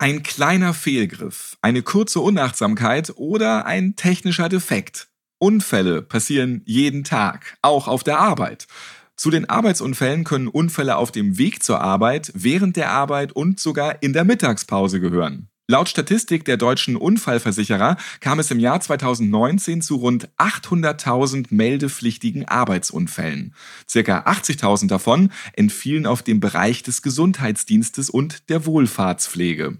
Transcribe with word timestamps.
Ein 0.00 0.22
kleiner 0.22 0.74
Fehlgriff, 0.74 1.56
eine 1.60 1.82
kurze 1.82 2.20
Unachtsamkeit 2.20 3.14
oder 3.16 3.66
ein 3.66 3.96
technischer 3.96 4.48
Defekt. 4.48 5.08
Unfälle 5.40 6.02
passieren 6.02 6.62
jeden 6.66 7.02
Tag, 7.02 7.56
auch 7.62 7.88
auf 7.88 8.04
der 8.04 8.20
Arbeit. 8.20 8.68
Zu 9.16 9.30
den 9.30 9.50
Arbeitsunfällen 9.50 10.22
können 10.22 10.46
Unfälle 10.46 10.98
auf 10.98 11.10
dem 11.10 11.36
Weg 11.36 11.64
zur 11.64 11.80
Arbeit, 11.80 12.30
während 12.36 12.76
der 12.76 12.92
Arbeit 12.92 13.32
und 13.32 13.58
sogar 13.58 14.00
in 14.00 14.12
der 14.12 14.22
Mittagspause 14.22 15.00
gehören. 15.00 15.48
Laut 15.66 15.88
Statistik 15.88 16.44
der 16.44 16.58
deutschen 16.58 16.94
Unfallversicherer 16.94 17.96
kam 18.20 18.38
es 18.38 18.52
im 18.52 18.60
Jahr 18.60 18.80
2019 18.80 19.82
zu 19.82 19.96
rund 19.96 20.28
800.000 20.38 21.46
meldepflichtigen 21.50 22.46
Arbeitsunfällen. 22.46 23.52
Circa 23.88 24.20
80.000 24.20 24.86
davon 24.86 25.32
entfielen 25.54 26.06
auf 26.06 26.22
dem 26.22 26.38
Bereich 26.38 26.84
des 26.84 27.02
Gesundheitsdienstes 27.02 28.10
und 28.10 28.48
der 28.48 28.64
Wohlfahrtspflege. 28.64 29.78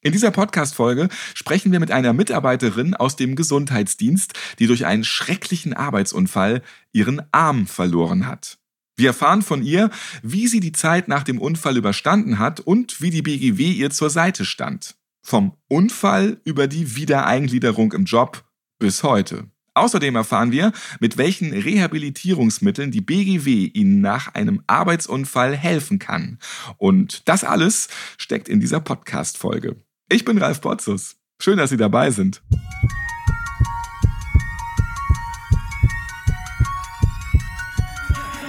In 0.00 0.12
dieser 0.12 0.30
Podcast-Folge 0.30 1.08
sprechen 1.34 1.72
wir 1.72 1.80
mit 1.80 1.90
einer 1.90 2.12
Mitarbeiterin 2.12 2.94
aus 2.94 3.16
dem 3.16 3.34
Gesundheitsdienst, 3.34 4.32
die 4.60 4.68
durch 4.68 4.86
einen 4.86 5.02
schrecklichen 5.02 5.74
Arbeitsunfall 5.74 6.62
ihren 6.92 7.22
Arm 7.32 7.66
verloren 7.66 8.28
hat. 8.28 8.58
Wir 8.96 9.08
erfahren 9.08 9.42
von 9.42 9.62
ihr, 9.62 9.90
wie 10.22 10.46
sie 10.46 10.60
die 10.60 10.72
Zeit 10.72 11.08
nach 11.08 11.24
dem 11.24 11.40
Unfall 11.40 11.76
überstanden 11.76 12.38
hat 12.38 12.60
und 12.60 13.00
wie 13.00 13.10
die 13.10 13.22
BGW 13.22 13.72
ihr 13.72 13.90
zur 13.90 14.10
Seite 14.10 14.44
stand. 14.44 14.94
Vom 15.20 15.56
Unfall 15.66 16.40
über 16.44 16.68
die 16.68 16.94
Wiedereingliederung 16.94 17.92
im 17.92 18.04
Job 18.04 18.44
bis 18.78 19.02
heute. 19.02 19.48
Außerdem 19.74 20.14
erfahren 20.14 20.52
wir, 20.52 20.72
mit 21.00 21.16
welchen 21.16 21.52
Rehabilitierungsmitteln 21.52 22.90
die 22.90 23.00
BGW 23.00 23.66
Ihnen 23.66 24.00
nach 24.00 24.34
einem 24.34 24.62
Arbeitsunfall 24.66 25.56
helfen 25.56 25.98
kann. 25.98 26.38
Und 26.76 27.28
das 27.28 27.44
alles 27.44 27.88
steckt 28.16 28.48
in 28.48 28.58
dieser 28.60 28.80
Podcast-Folge. 28.80 29.76
Ich 30.10 30.24
bin 30.24 30.38
Ralf 30.38 30.62
Potzus. 30.62 31.16
Schön, 31.38 31.58
dass 31.58 31.68
Sie 31.68 31.76
dabei 31.76 32.10
sind. 32.10 32.42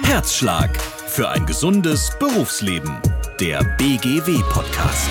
Herzschlag 0.02 0.80
für 0.80 1.28
ein 1.28 1.44
gesundes 1.44 2.12
Berufsleben. 2.18 2.98
Der 3.40 3.62
BGW-Podcast. 3.76 5.10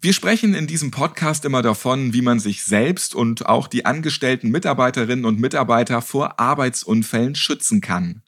Wir 0.00 0.12
sprechen 0.12 0.54
in 0.54 0.66
diesem 0.66 0.90
Podcast 0.90 1.44
immer 1.44 1.62
davon, 1.62 2.12
wie 2.12 2.20
man 2.20 2.38
sich 2.38 2.64
selbst 2.64 3.14
und 3.14 3.46
auch 3.46 3.66
die 3.66 3.86
angestellten 3.86 4.50
Mitarbeiterinnen 4.50 5.24
und 5.24 5.40
Mitarbeiter 5.40 6.02
vor 6.02 6.38
Arbeitsunfällen 6.38 7.34
schützen 7.34 7.80
kann. 7.80 8.22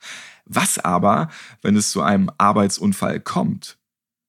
Was 0.47 0.79
aber, 0.79 1.29
wenn 1.61 1.77
es 1.77 1.91
zu 1.91 2.01
einem 2.01 2.31
Arbeitsunfall 2.39 3.21
kommt? 3.21 3.77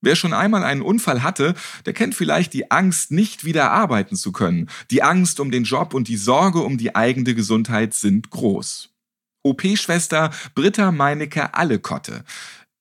Wer 0.01 0.15
schon 0.15 0.33
einmal 0.33 0.63
einen 0.63 0.81
Unfall 0.81 1.23
hatte, 1.23 1.55
der 1.85 1.93
kennt 1.93 2.13
vielleicht 2.13 2.53
die 2.53 2.71
Angst, 2.71 3.11
nicht 3.11 3.45
wieder 3.45 3.71
arbeiten 3.71 4.15
zu 4.15 4.31
können. 4.31 4.69
Die 4.91 5.03
Angst 5.03 5.39
um 5.39 5.49
den 5.49 5.63
Job 5.63 5.93
und 5.93 6.07
die 6.07 6.17
Sorge 6.17 6.59
um 6.59 6.77
die 6.77 6.95
eigene 6.95 7.35
Gesundheit 7.35 7.93
sind 7.93 8.29
groß. 8.31 8.89
OP-Schwester 9.43 10.31
Britta 10.55 10.91
Meinecke 10.91 11.53
Allekotte. 11.53 12.23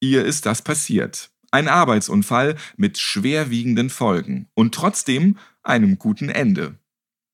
Ihr 0.01 0.25
ist 0.25 0.47
das 0.47 0.62
passiert. 0.62 1.31
Ein 1.51 1.69
Arbeitsunfall 1.69 2.57
mit 2.77 2.99
schwerwiegenden 2.99 3.89
Folgen 3.89 4.49
und 4.55 4.75
trotzdem 4.75 5.39
einem 5.63 5.99
guten 5.99 6.29
Ende. 6.29 6.75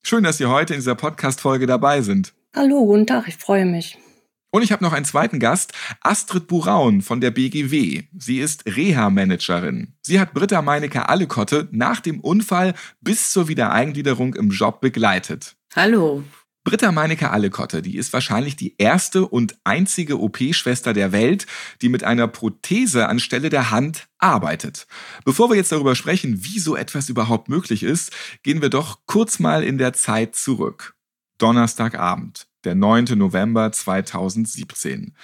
Schön, 0.03 0.23
dass 0.23 0.37
Sie 0.37 0.45
heute 0.45 0.73
in 0.73 0.79
dieser 0.79 0.95
Podcast-Folge 0.95 1.65
dabei 1.65 2.01
sind. 2.01 2.33
Hallo, 2.55 2.85
guten 2.85 3.05
Tag, 3.05 3.27
ich 3.27 3.35
freue 3.35 3.65
mich. 3.65 3.97
Und 4.51 4.61
ich 4.61 4.71
habe 4.71 4.85
noch 4.85 4.93
einen 4.93 5.03
zweiten 5.03 5.39
Gast, 5.39 5.73
Astrid 5.99 6.47
Buraun 6.47 7.01
von 7.01 7.19
der 7.19 7.31
BGW. 7.31 8.03
Sie 8.17 8.39
ist 8.39 8.65
Reha-Managerin. 8.65 9.95
Sie 10.01 10.17
hat 10.17 10.33
Britta 10.33 10.61
Meinecke 10.61 11.09
Allekotte 11.09 11.67
nach 11.71 11.99
dem 11.99 12.21
Unfall 12.21 12.73
bis 13.01 13.33
zur 13.33 13.49
Wiedereingliederung 13.49 14.33
im 14.35 14.51
Job 14.51 14.79
begleitet. 14.79 15.57
Hallo. 15.75 16.23
Britta 16.65 16.91
Meinecke 16.91 17.29
Allekotte, 17.29 17.83
die 17.83 17.95
ist 17.95 18.11
wahrscheinlich 18.11 18.55
die 18.55 18.73
erste 18.79 19.27
und 19.27 19.55
einzige 19.63 20.19
OP-Schwester 20.19 20.93
der 20.93 21.11
Welt, 21.11 21.45
die 21.83 21.89
mit 21.89 22.03
einer 22.03 22.27
Prothese 22.27 23.07
anstelle 23.07 23.51
der 23.51 23.69
Hand 23.69 24.07
arbeitet. 24.17 24.87
Bevor 25.25 25.51
wir 25.51 25.57
jetzt 25.57 25.71
darüber 25.71 25.95
sprechen, 25.95 26.43
wie 26.43 26.57
so 26.57 26.75
etwas 26.75 27.07
überhaupt 27.07 27.49
möglich 27.49 27.83
ist, 27.83 28.11
gehen 28.41 28.63
wir 28.63 28.69
doch 28.69 29.01
kurz 29.05 29.37
mal 29.37 29.63
in 29.63 29.77
der 29.77 29.93
Zeit 29.93 30.35
zurück. 30.35 30.95
Donnerstagabend, 31.37 32.47
der 32.63 32.73
9. 32.73 33.15
November 33.15 33.71
2017. 33.71 35.15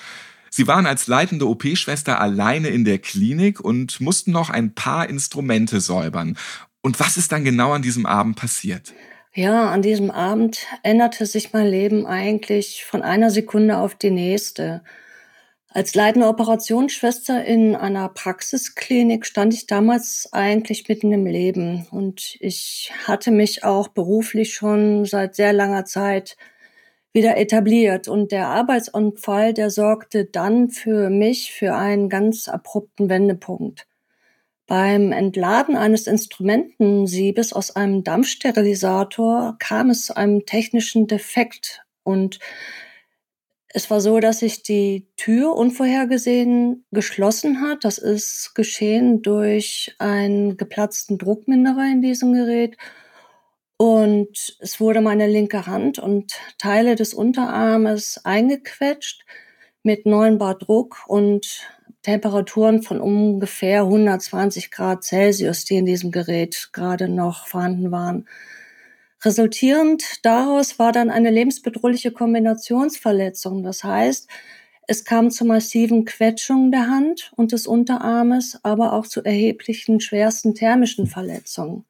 Sie 0.52 0.68
waren 0.68 0.86
als 0.86 1.08
leitende 1.08 1.48
OP-Schwester 1.48 2.22
alleine 2.22 2.68
in 2.68 2.86
der 2.86 3.00
Klinik 3.00 3.60
und 3.60 4.00
mussten 4.00 4.32
noch 4.32 4.52
ein 4.52 4.76
paar 4.76 5.10
Instrumente 5.10 5.82
säubern. 5.82 6.38
Und 6.82 7.00
was 7.00 7.18
ist 7.18 7.32
dann 7.32 7.44
genau 7.44 7.74
an 7.74 7.82
diesem 7.82 8.06
Abend 8.06 8.36
passiert? 8.36 8.94
Ja, 9.34 9.72
an 9.72 9.82
diesem 9.82 10.12
Abend 10.12 10.68
änderte 10.84 11.26
sich 11.26 11.54
mein 11.54 11.68
Leben 11.68 12.06
eigentlich 12.06 12.84
von 12.84 13.02
einer 13.02 13.30
Sekunde 13.32 13.78
auf 13.78 13.96
die 13.96 14.12
nächste. 14.12 14.84
Als 15.70 15.96
leitende 15.96 16.28
Operationsschwester 16.28 17.46
in 17.46 17.78
einer 17.78 18.10
Praxisklinik 18.10 19.26
stand 19.26 19.54
ich 19.54 19.68
damals 19.68 20.28
eigentlich 20.34 20.90
mitten 20.90 21.14
im 21.14 21.26
Leben 21.26 21.88
und 21.92 22.36
ich 22.42 22.92
hatte 23.06 23.32
mich 23.32 23.64
auch 23.64 23.88
beruflich 23.88 24.54
schon 24.54 25.06
seit 25.06 25.36
sehr 25.36 25.54
langer 25.54 25.86
Zeit 25.86 26.36
wieder 27.14 27.38
etabliert 27.38 28.10
und 28.10 28.34
der 28.34 28.48
Arbeitsunfall, 28.50 29.54
der 29.54 29.70
sorgte 29.70 30.26
dann 30.26 30.70
für 30.70 31.10
mich 31.10 31.54
für 31.54 31.74
einen 31.76 32.10
ganz 32.10 32.50
abrupten 32.50 33.10
Wendepunkt. 33.10 33.88
Beim 34.72 35.12
Entladen 35.12 35.76
eines 35.76 36.08
Instrumentensiebes 36.08 37.52
aus 37.52 37.76
einem 37.76 38.06
Dampfsterilisator 38.06 39.58
kam 39.60 39.90
es 39.90 40.06
zu 40.06 40.16
einem 40.16 40.46
technischen 40.46 41.08
Defekt 41.08 41.82
und 42.04 42.40
es 43.68 43.92
war 43.92 44.00
so, 44.00 44.22
dass 44.22 44.40
sich 44.40 44.64
die 44.64 45.10
Tür 45.18 45.58
unvorhergesehen 45.58 46.86
geschlossen 46.92 47.60
hat. 47.60 47.84
Das 47.84 47.98
ist 47.98 48.56
geschehen 48.56 49.22
durch 49.22 49.94
einen 50.00 50.56
geplatzten 50.56 51.18
Druckminderer 51.18 51.92
in 51.92 52.02
diesem 52.02 52.32
Gerät. 52.32 52.78
Und 53.76 54.56
es 54.62 54.80
wurde 54.80 55.02
meine 55.02 55.28
linke 55.28 55.68
Hand 55.68 56.00
und 56.00 56.32
Teile 56.58 56.96
des 56.96 57.14
Unterarmes 57.14 58.22
eingequetscht 58.24 59.26
mit 59.84 60.06
9 60.06 60.38
Bar 60.38 60.58
Druck 60.58 61.04
und 61.08 61.68
Temperaturen 62.02 62.82
von 62.82 63.00
ungefähr 63.00 63.82
120 63.82 64.72
Grad 64.72 65.04
Celsius, 65.04 65.66
die 65.66 65.78
in 65.78 65.86
diesem 65.86 66.12
Gerät 66.12 66.70
gerade 66.74 67.08
noch 67.08 67.48
vorhanden 67.48 67.92
waren. 67.92 68.28
Resultierend 69.24 70.04
daraus 70.26 70.80
war 70.80 70.92
dann 70.92 71.12
eine 71.12 71.30
lebensbedrohliche 71.30 72.12
Kombinationsverletzung. 72.12 73.62
Das 73.64 73.84
heißt, 73.84 74.28
es 74.88 75.06
kam 75.06 75.30
zu 75.30 75.46
massiven 75.46 76.06
Quetschungen 76.06 76.72
der 76.72 76.88
Hand 76.88 77.32
und 77.36 77.52
des 77.52 77.68
Unterarmes, 77.68 78.60
aber 78.64 78.94
auch 78.94 79.06
zu 79.06 79.24
erheblichen 79.24 80.00
schwersten 80.00 80.56
thermischen 80.56 81.06
Verletzungen. 81.06 81.86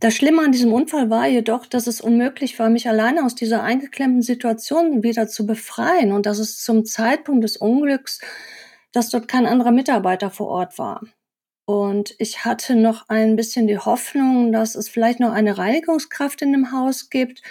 Das 0.00 0.14
Schlimme 0.14 0.42
an 0.42 0.52
diesem 0.52 0.72
Unfall 0.72 1.08
war 1.08 1.26
jedoch, 1.26 1.66
dass 1.66 1.86
es 1.86 2.00
unmöglich 2.00 2.58
war, 2.58 2.68
mich 2.68 2.88
alleine 2.88 3.24
aus 3.24 3.34
dieser 3.34 3.62
eingeklemmten 3.62 4.22
Situation 4.22 5.02
wieder 5.02 5.28
zu 5.28 5.46
befreien 5.46 6.12
und 6.12 6.26
dass 6.26 6.38
es 6.38 6.62
zum 6.62 6.84
Zeitpunkt 6.84 7.44
des 7.44 7.56
Unglücks 7.56 8.20
dass 8.96 9.10
dort 9.10 9.28
kein 9.28 9.46
anderer 9.46 9.72
Mitarbeiter 9.72 10.30
vor 10.30 10.48
Ort 10.48 10.78
war. 10.78 11.02
Und 11.66 12.14
ich 12.18 12.44
hatte 12.44 12.74
noch 12.76 13.08
ein 13.08 13.36
bisschen 13.36 13.66
die 13.66 13.78
Hoffnung, 13.78 14.52
dass 14.52 14.74
es 14.74 14.88
vielleicht 14.88 15.20
noch 15.20 15.32
eine 15.32 15.58
Reinigungskraft 15.58 16.40
in 16.40 16.52
dem 16.52 16.72
Haus 16.72 17.10
gibt, 17.10 17.42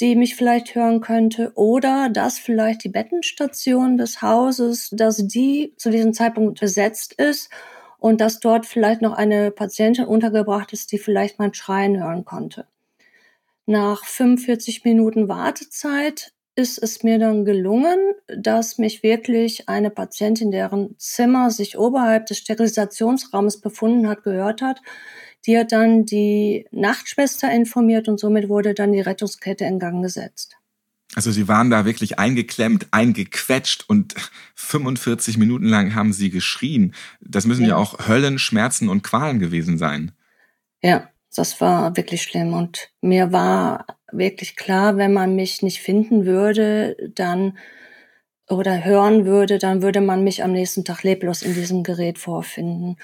die 0.00 0.14
mich 0.14 0.36
vielleicht 0.36 0.74
hören 0.76 1.00
könnte 1.00 1.50
oder 1.56 2.08
dass 2.10 2.38
vielleicht 2.38 2.84
die 2.84 2.90
Bettenstation 2.90 3.96
des 3.96 4.22
Hauses, 4.22 4.90
dass 4.92 5.26
die 5.26 5.74
zu 5.76 5.90
diesem 5.90 6.12
Zeitpunkt 6.12 6.60
besetzt 6.60 7.14
ist 7.14 7.50
und 7.98 8.20
dass 8.20 8.38
dort 8.38 8.64
vielleicht 8.64 9.02
noch 9.02 9.14
eine 9.14 9.50
Patientin 9.50 10.04
untergebracht 10.04 10.72
ist, 10.72 10.92
die 10.92 10.98
vielleicht 10.98 11.40
mein 11.40 11.54
Schreien 11.54 11.98
hören 11.98 12.24
konnte. 12.24 12.66
Nach 13.66 14.04
45 14.04 14.84
Minuten 14.84 15.28
Wartezeit 15.28 16.32
ist 16.58 16.82
es 16.82 17.04
mir 17.04 17.20
dann 17.20 17.44
gelungen, 17.44 17.96
dass 18.26 18.78
mich 18.78 19.04
wirklich 19.04 19.68
eine 19.68 19.90
Patientin, 19.90 20.50
deren 20.50 20.98
Zimmer 20.98 21.50
sich 21.50 21.78
oberhalb 21.78 22.26
des 22.26 22.38
Sterilisationsraumes 22.38 23.60
befunden 23.60 24.08
hat, 24.08 24.24
gehört 24.24 24.60
hat. 24.60 24.80
Die 25.46 25.56
hat 25.56 25.70
dann 25.70 26.04
die 26.04 26.66
Nachtschwester 26.72 27.50
informiert 27.50 28.08
und 28.08 28.18
somit 28.18 28.48
wurde 28.48 28.74
dann 28.74 28.92
die 28.92 29.00
Rettungskette 29.00 29.64
in 29.66 29.78
Gang 29.78 30.02
gesetzt. 30.02 30.56
Also 31.14 31.30
Sie 31.30 31.46
waren 31.46 31.70
da 31.70 31.84
wirklich 31.84 32.18
eingeklemmt, 32.18 32.88
eingequetscht 32.90 33.84
und 33.88 34.16
45 34.56 35.38
Minuten 35.38 35.66
lang 35.66 35.94
haben 35.94 36.12
Sie 36.12 36.28
geschrien. 36.28 36.92
Das 37.20 37.46
müssen 37.46 37.62
ja, 37.62 37.68
ja 37.68 37.76
auch 37.76 38.08
Höllen, 38.08 38.40
Schmerzen 38.40 38.88
und 38.88 39.04
Qualen 39.04 39.38
gewesen 39.38 39.78
sein. 39.78 40.10
Ja, 40.82 41.08
das 41.38 41.60
war 41.60 41.96
wirklich 41.96 42.22
schlimm. 42.22 42.52
Und 42.52 42.90
mir 43.00 43.32
war 43.32 43.86
wirklich 44.12 44.56
klar, 44.56 44.96
wenn 44.96 45.12
man 45.12 45.36
mich 45.36 45.62
nicht 45.62 45.80
finden 45.80 46.26
würde, 46.26 46.96
dann 47.14 47.58
oder 48.48 48.84
hören 48.84 49.26
würde, 49.26 49.58
dann 49.58 49.82
würde 49.82 50.00
man 50.00 50.24
mich 50.24 50.42
am 50.42 50.52
nächsten 50.52 50.84
Tag 50.84 51.02
leblos 51.02 51.42
in 51.42 51.54
diesem 51.54 51.82
Gerät 51.82 52.18
vorfinden. 52.18 52.96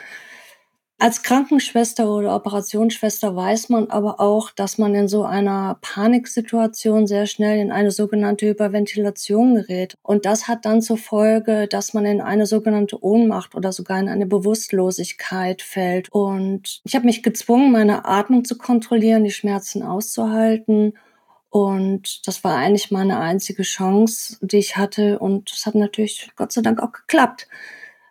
Als 0.98 1.22
Krankenschwester 1.22 2.08
oder 2.08 2.36
Operationsschwester 2.36 3.34
weiß 3.34 3.68
man 3.68 3.90
aber 3.90 4.20
auch, 4.20 4.50
dass 4.52 4.78
man 4.78 4.94
in 4.94 5.08
so 5.08 5.24
einer 5.24 5.76
Paniksituation 5.82 7.08
sehr 7.08 7.26
schnell 7.26 7.58
in 7.58 7.72
eine 7.72 7.90
sogenannte 7.90 8.46
Hyperventilation 8.46 9.56
gerät. 9.56 9.96
Und 10.02 10.24
das 10.24 10.46
hat 10.46 10.64
dann 10.64 10.82
zur 10.82 10.96
Folge, 10.96 11.66
dass 11.66 11.94
man 11.94 12.06
in 12.06 12.20
eine 12.20 12.46
sogenannte 12.46 13.02
Ohnmacht 13.04 13.56
oder 13.56 13.72
sogar 13.72 13.98
in 13.98 14.08
eine 14.08 14.26
Bewusstlosigkeit 14.26 15.62
fällt. 15.62 16.10
Und 16.10 16.80
ich 16.84 16.94
habe 16.94 17.06
mich 17.06 17.24
gezwungen, 17.24 17.72
meine 17.72 18.04
Atmung 18.04 18.44
zu 18.44 18.56
kontrollieren, 18.56 19.24
die 19.24 19.32
Schmerzen 19.32 19.82
auszuhalten. 19.82 20.96
Und 21.50 22.26
das 22.26 22.44
war 22.44 22.56
eigentlich 22.56 22.92
meine 22.92 23.18
einzige 23.18 23.64
Chance, 23.64 24.38
die 24.42 24.58
ich 24.58 24.76
hatte. 24.76 25.18
Und 25.18 25.50
es 25.52 25.66
hat 25.66 25.74
natürlich 25.74 26.30
Gott 26.36 26.52
sei 26.52 26.62
Dank 26.62 26.80
auch 26.80 26.92
geklappt. 26.92 27.48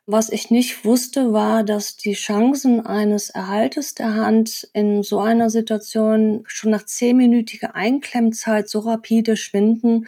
Was 0.05 0.29
ich 0.29 0.51
nicht 0.51 0.83
wusste, 0.83 1.31
war, 1.31 1.63
dass 1.63 1.95
die 1.95 2.13
Chancen 2.13 2.85
eines 2.85 3.29
Erhaltes 3.29 3.95
der 3.95 4.15
Hand 4.15 4.67
in 4.73 5.01
so 5.01 5.19
einer 5.19 5.49
Situation 5.49 6.43
schon 6.45 6.71
nach 6.71 6.85
zehnminütiger 6.85 7.73
Einklemmzeit 7.73 8.67
so 8.67 8.79
rapide 8.79 9.37
schwinden, 9.37 10.07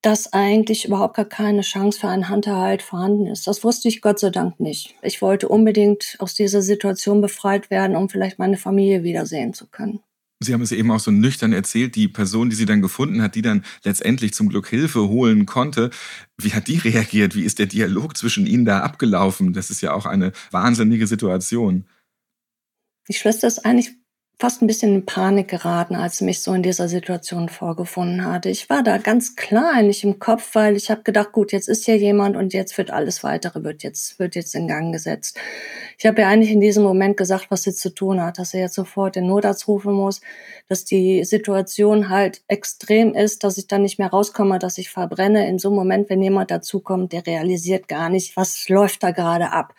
dass 0.00 0.32
eigentlich 0.32 0.84
überhaupt 0.84 1.16
gar 1.16 1.24
keine 1.24 1.62
Chance 1.62 1.98
für 1.98 2.08
einen 2.08 2.28
Handerhalt 2.28 2.82
vorhanden 2.82 3.26
ist. 3.26 3.48
Das 3.48 3.64
wusste 3.64 3.88
ich 3.88 4.00
Gott 4.00 4.20
sei 4.20 4.30
Dank 4.30 4.60
nicht. 4.60 4.94
Ich 5.02 5.20
wollte 5.20 5.48
unbedingt 5.48 6.16
aus 6.20 6.34
dieser 6.34 6.62
Situation 6.62 7.20
befreit 7.20 7.68
werden, 7.70 7.96
um 7.96 8.08
vielleicht 8.08 8.38
meine 8.38 8.56
Familie 8.58 9.02
wiedersehen 9.02 9.52
zu 9.54 9.66
können. 9.66 10.05
Sie 10.46 10.54
haben 10.54 10.62
es 10.62 10.72
eben 10.72 10.90
auch 10.90 11.00
so 11.00 11.10
nüchtern 11.10 11.52
erzählt, 11.52 11.94
die 11.96 12.08
Person, 12.08 12.50
die 12.50 12.56
Sie 12.56 12.66
dann 12.66 12.82
gefunden 12.82 13.22
hat, 13.22 13.34
die 13.34 13.42
dann 13.42 13.64
letztendlich 13.84 14.32
zum 14.32 14.48
Glück 14.48 14.68
Hilfe 14.68 15.08
holen 15.08 15.44
konnte. 15.46 15.90
Wie 16.38 16.54
hat 16.54 16.68
die 16.68 16.78
reagiert? 16.84 17.34
Wie 17.34 17.44
ist 17.44 17.58
der 17.58 17.66
Dialog 17.66 18.16
zwischen 18.16 18.46
Ihnen 18.46 18.64
da 18.64 18.80
abgelaufen? 18.80 19.52
Das 19.52 19.70
ist 19.70 19.82
ja 19.82 19.92
auch 19.92 20.06
eine 20.06 20.32
wahnsinnige 20.50 21.06
Situation. 21.06 21.84
Die 23.08 23.14
Schwester 23.14 23.46
ist 23.46 23.64
eigentlich 23.64 23.92
fast 24.38 24.60
ein 24.60 24.66
bisschen 24.66 24.94
in 24.94 25.06
Panik 25.06 25.48
geraten, 25.48 25.94
als 25.94 26.18
sie 26.18 26.26
mich 26.26 26.42
so 26.42 26.52
in 26.52 26.62
dieser 26.62 26.88
Situation 26.88 27.48
vorgefunden 27.48 28.26
hatte. 28.26 28.50
Ich 28.50 28.68
war 28.68 28.82
da 28.82 28.98
ganz 28.98 29.34
klein, 29.34 29.86
nicht 29.86 30.04
im 30.04 30.18
Kopf, 30.18 30.54
weil 30.54 30.76
ich 30.76 30.90
habe 30.90 31.02
gedacht, 31.04 31.32
gut, 31.32 31.52
jetzt 31.52 31.68
ist 31.68 31.86
hier 31.86 31.96
jemand 31.96 32.36
und 32.36 32.52
jetzt 32.52 32.76
wird 32.76 32.90
alles 32.90 33.24
weitere 33.24 33.64
wird 33.64 33.82
jetzt 33.82 34.18
wird 34.18 34.34
jetzt 34.34 34.54
in 34.54 34.68
Gang 34.68 34.92
gesetzt. 34.92 35.38
Ich 35.98 36.04
habe 36.04 36.20
ja 36.20 36.28
eigentlich 36.28 36.50
in 36.50 36.60
diesem 36.60 36.82
Moment 36.84 37.16
gesagt, 37.16 37.46
was 37.50 37.62
sie 37.62 37.72
zu 37.72 37.94
tun 37.94 38.20
hat, 38.20 38.38
dass 38.38 38.50
sie 38.50 38.58
jetzt 38.58 38.74
sofort 38.74 39.16
den 39.16 39.26
Notarzt 39.26 39.66
rufen 39.68 39.94
muss, 39.94 40.20
dass 40.68 40.84
die 40.84 41.24
Situation 41.24 42.10
halt 42.10 42.42
extrem 42.46 43.14
ist, 43.14 43.42
dass 43.42 43.56
ich 43.56 43.66
dann 43.66 43.82
nicht 43.82 43.98
mehr 43.98 44.08
rauskomme, 44.08 44.58
dass 44.58 44.76
ich 44.76 44.90
verbrenne. 44.90 45.48
In 45.48 45.58
so 45.58 45.68
einem 45.68 45.76
Moment, 45.76 46.10
wenn 46.10 46.20
jemand 46.20 46.50
dazukommt, 46.50 47.12
der 47.14 47.26
realisiert 47.26 47.88
gar 47.88 48.10
nicht, 48.10 48.36
was 48.36 48.68
läuft 48.68 49.02
da 49.02 49.12
gerade 49.12 49.52
ab. 49.52 49.74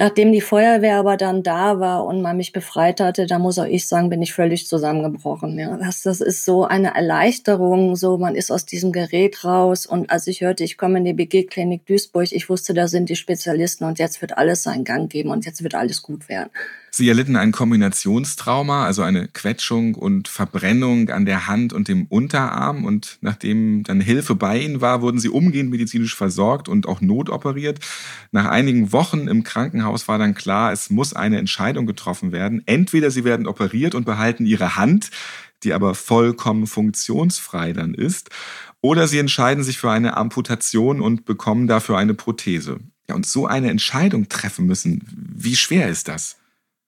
Nachdem 0.00 0.30
die 0.30 0.40
Feuerwehr 0.40 0.96
aber 0.96 1.16
dann 1.16 1.42
da 1.42 1.80
war 1.80 2.04
und 2.04 2.22
man 2.22 2.36
mich 2.36 2.52
befreit 2.52 3.00
hatte, 3.00 3.26
da 3.26 3.40
muss 3.40 3.58
auch 3.58 3.64
ich 3.64 3.88
sagen, 3.88 4.10
bin 4.10 4.22
ich 4.22 4.32
völlig 4.32 4.68
zusammengebrochen. 4.68 5.58
Ja, 5.58 5.76
das, 5.76 6.02
das 6.02 6.20
ist 6.20 6.44
so 6.44 6.64
eine 6.64 6.94
Erleichterung, 6.94 7.96
so 7.96 8.16
man 8.16 8.36
ist 8.36 8.52
aus 8.52 8.64
diesem 8.64 8.92
Gerät 8.92 9.44
raus 9.44 9.86
und 9.86 10.08
als 10.08 10.28
ich 10.28 10.40
hörte, 10.40 10.62
ich 10.62 10.78
komme 10.78 10.98
in 10.98 11.04
die 11.04 11.14
BG-Klinik 11.14 11.84
Duisburg, 11.84 12.30
ich 12.30 12.48
wusste, 12.48 12.74
da 12.74 12.86
sind 12.86 13.08
die 13.08 13.16
Spezialisten 13.16 13.86
und 13.86 13.98
jetzt 13.98 14.20
wird 14.20 14.38
alles 14.38 14.62
seinen 14.62 14.84
Gang 14.84 15.10
geben 15.10 15.30
und 15.30 15.44
jetzt 15.44 15.64
wird 15.64 15.74
alles 15.74 16.00
gut 16.00 16.28
werden. 16.28 16.50
Sie 16.98 17.08
erlitten 17.08 17.36
ein 17.36 17.52
Kombinationstrauma, 17.52 18.84
also 18.84 19.02
eine 19.02 19.28
Quetschung 19.28 19.94
und 19.94 20.26
Verbrennung 20.26 21.10
an 21.10 21.26
der 21.26 21.46
Hand 21.46 21.72
und 21.72 21.86
dem 21.86 22.06
Unterarm. 22.06 22.84
Und 22.84 23.18
nachdem 23.20 23.84
dann 23.84 24.00
Hilfe 24.00 24.34
bei 24.34 24.58
Ihnen 24.58 24.80
war, 24.80 25.00
wurden 25.00 25.20
Sie 25.20 25.28
umgehend 25.28 25.70
medizinisch 25.70 26.16
versorgt 26.16 26.68
und 26.68 26.88
auch 26.88 27.00
notoperiert. 27.00 27.78
Nach 28.32 28.46
einigen 28.46 28.90
Wochen 28.90 29.28
im 29.28 29.44
Krankenhaus 29.44 30.08
war 30.08 30.18
dann 30.18 30.34
klar, 30.34 30.72
es 30.72 30.90
muss 30.90 31.12
eine 31.12 31.38
Entscheidung 31.38 31.86
getroffen 31.86 32.32
werden. 32.32 32.62
Entweder 32.66 33.12
Sie 33.12 33.22
werden 33.22 33.46
operiert 33.46 33.94
und 33.94 34.04
behalten 34.04 34.44
Ihre 34.44 34.74
Hand, 34.74 35.12
die 35.62 35.74
aber 35.74 35.94
vollkommen 35.94 36.66
funktionsfrei 36.66 37.74
dann 37.74 37.94
ist, 37.94 38.30
oder 38.80 39.06
Sie 39.06 39.18
entscheiden 39.18 39.62
sich 39.62 39.78
für 39.78 39.92
eine 39.92 40.16
Amputation 40.16 41.00
und 41.00 41.26
bekommen 41.26 41.68
dafür 41.68 41.96
eine 41.96 42.14
Prothese. 42.14 42.80
Ja, 43.08 43.14
und 43.14 43.24
so 43.24 43.46
eine 43.46 43.70
Entscheidung 43.70 44.28
treffen 44.28 44.66
müssen, 44.66 45.04
wie 45.36 45.54
schwer 45.54 45.88
ist 45.88 46.08
das? 46.08 46.38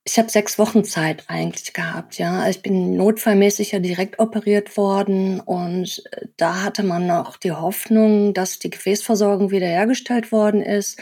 Ich 0.05 0.19
habe 0.19 0.31
sechs 0.31 0.59
Wochen 0.59 0.83
Zeit 0.85 1.25
eigentlich 1.29 1.75
gehabt, 1.75 2.19
ja. 2.19 2.49
Ich 2.49 2.63
bin 2.63 2.97
notfallmäßig 2.97 3.73
ja 3.73 3.81
direkt 3.81 4.19
operiert 4.19 4.77
worden 4.79 5.41
und 5.41 6.03
äh, 6.13 6.27
da 6.39 6.63
hatte 6.63 6.83
man 6.83 7.07
noch 7.07 7.37
die 7.37 7.53
Hoffnung, 7.53 8.33
dass 8.33 8.59
die 8.59 8.71
Gefäßversorgung 8.71 9.51
wiederhergestellt 9.51 10.33
worden 10.33 10.63
ist. 10.63 10.99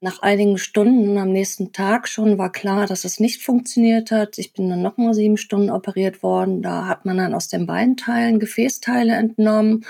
Nach 0.00 0.22
einigen 0.22 0.56
Stunden 0.58 1.18
am 1.18 1.30
nächsten 1.30 1.72
Tag 1.72 2.08
schon 2.08 2.38
war 2.38 2.52
klar, 2.52 2.86
dass 2.86 3.04
es 3.04 3.20
nicht 3.20 3.42
funktioniert 3.42 4.10
hat. 4.10 4.38
Ich 4.38 4.52
bin 4.54 4.68
dann 4.70 4.82
nochmal 4.82 5.14
sieben 5.14 5.36
Stunden 5.36 5.70
operiert 5.70 6.22
worden. 6.22 6.62
Da 6.62 6.86
hat 6.86 7.04
man 7.04 7.18
dann 7.18 7.34
aus 7.34 7.48
den 7.48 7.66
Beinteilen 7.66 8.38
Gefäßteile 8.38 9.14
entnommen 9.14 9.84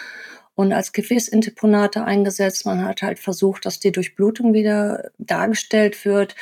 und 0.55 0.73
als 0.73 0.93
Gefäßinterponate 0.93 2.05
eingesetzt. 2.05 2.67
Man 2.67 2.85
hat 2.85 3.03
halt 3.03 3.19
versucht, 3.19 3.67
dass 3.67 3.81
die 3.81 3.93
Durchblutung 3.93 4.53
wieder 4.53 5.11
dargestellt 5.19 6.05
wird 6.05 6.35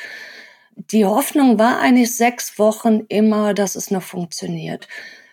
die 0.75 1.05
Hoffnung 1.05 1.59
war 1.59 1.79
eigentlich 1.79 2.15
sechs 2.15 2.59
Wochen 2.59 3.01
immer, 3.07 3.53
dass 3.53 3.75
es 3.75 3.91
noch 3.91 4.03
funktioniert. 4.03 4.87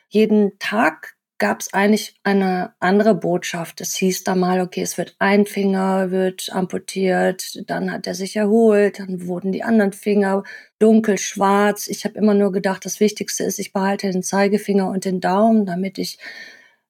Jeden 0.08 0.58
Tag 0.58 1.16
gab 1.38 1.60
es 1.60 1.74
eigentlich 1.74 2.14
eine 2.22 2.72
andere 2.78 3.16
Botschaft. 3.16 3.80
Es 3.80 3.96
hieß 3.96 4.22
da 4.22 4.36
mal, 4.36 4.60
okay, 4.60 4.82
es 4.82 4.96
wird 4.96 5.16
ein 5.18 5.44
Finger, 5.44 6.12
wird 6.12 6.50
amputiert, 6.52 7.60
dann 7.66 7.90
hat 7.90 8.06
er 8.06 8.14
sich 8.14 8.36
erholt, 8.36 9.00
dann 9.00 9.26
wurden 9.26 9.50
die 9.50 9.64
anderen 9.64 9.92
Finger 9.92 10.44
dunkel, 10.78 11.18
schwarz. 11.18 11.88
Ich 11.88 12.04
habe 12.04 12.16
immer 12.16 12.34
nur 12.34 12.52
gedacht, 12.52 12.84
das 12.84 13.00
Wichtigste 13.00 13.42
ist, 13.42 13.58
ich 13.58 13.72
behalte 13.72 14.10
den 14.10 14.22
Zeigefinger 14.22 14.88
und 14.88 15.04
den 15.04 15.20
Daumen, 15.20 15.66
damit 15.66 15.98
ich 15.98 16.18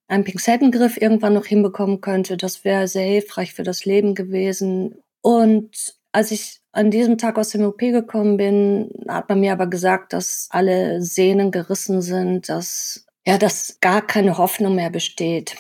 einen 0.09 0.25
Pinzettengriff 0.25 1.01
irgendwann 1.01 1.33
noch 1.33 1.47
hinbekommen 1.47 2.03
könnte. 2.03 2.37
Das 2.37 2.65
wäre 2.65 2.89
sehr 2.89 3.07
hilfreich 3.07 3.55
für 3.55 3.63
das 3.63 3.87
Leben 3.87 4.15
gewesen. 4.15 4.97
Und 5.23 5.97
als 6.13 6.31
ich 6.31 6.62
an 6.73 6.91
diesem 6.91 7.19
Tag 7.19 7.39
aus 7.39 7.51
dem 7.51 7.65
OP 7.65 7.79
gekommen 7.79 8.37
bin, 8.37 8.91
hat 9.09 9.29
man 9.29 9.41
mir 9.41 9.53
aber 9.53 9.67
gesagt, 9.67 10.13
dass 10.13 10.49
alle 10.51 11.03
Sehnen 11.03 11.51
gerissen 11.51 12.03
sind, 12.03 12.49
dass 12.49 13.07
ja, 13.27 13.39
dass 13.39 13.79
gar 13.81 14.05
keine 14.05 14.39
Hoffnung 14.39 14.75
mehr 14.75 14.91
besteht. 14.91 15.55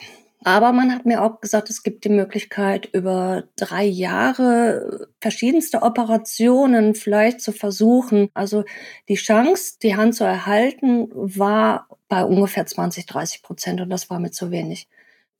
Aber 0.44 0.72
man 0.72 0.92
hat 0.92 1.06
mir 1.06 1.22
auch 1.22 1.40
gesagt, 1.40 1.70
es 1.70 1.84
gibt 1.84 2.04
die 2.04 2.08
Möglichkeit, 2.08 2.88
über 2.92 3.44
drei 3.54 3.84
Jahre 3.84 5.08
verschiedenste 5.20 5.82
Operationen 5.82 6.96
vielleicht 6.96 7.40
zu 7.40 7.52
versuchen. 7.52 8.28
Also 8.34 8.64
die 9.08 9.14
Chance, 9.14 9.74
die 9.80 9.94
Hand 9.94 10.16
zu 10.16 10.24
erhalten, 10.24 11.08
war 11.12 11.86
bei 12.08 12.24
ungefähr 12.24 12.66
20, 12.66 13.06
30 13.06 13.42
Prozent 13.42 13.80
und 13.80 13.90
das 13.90 14.10
war 14.10 14.18
mir 14.18 14.32
zu 14.32 14.50
wenig. 14.50 14.88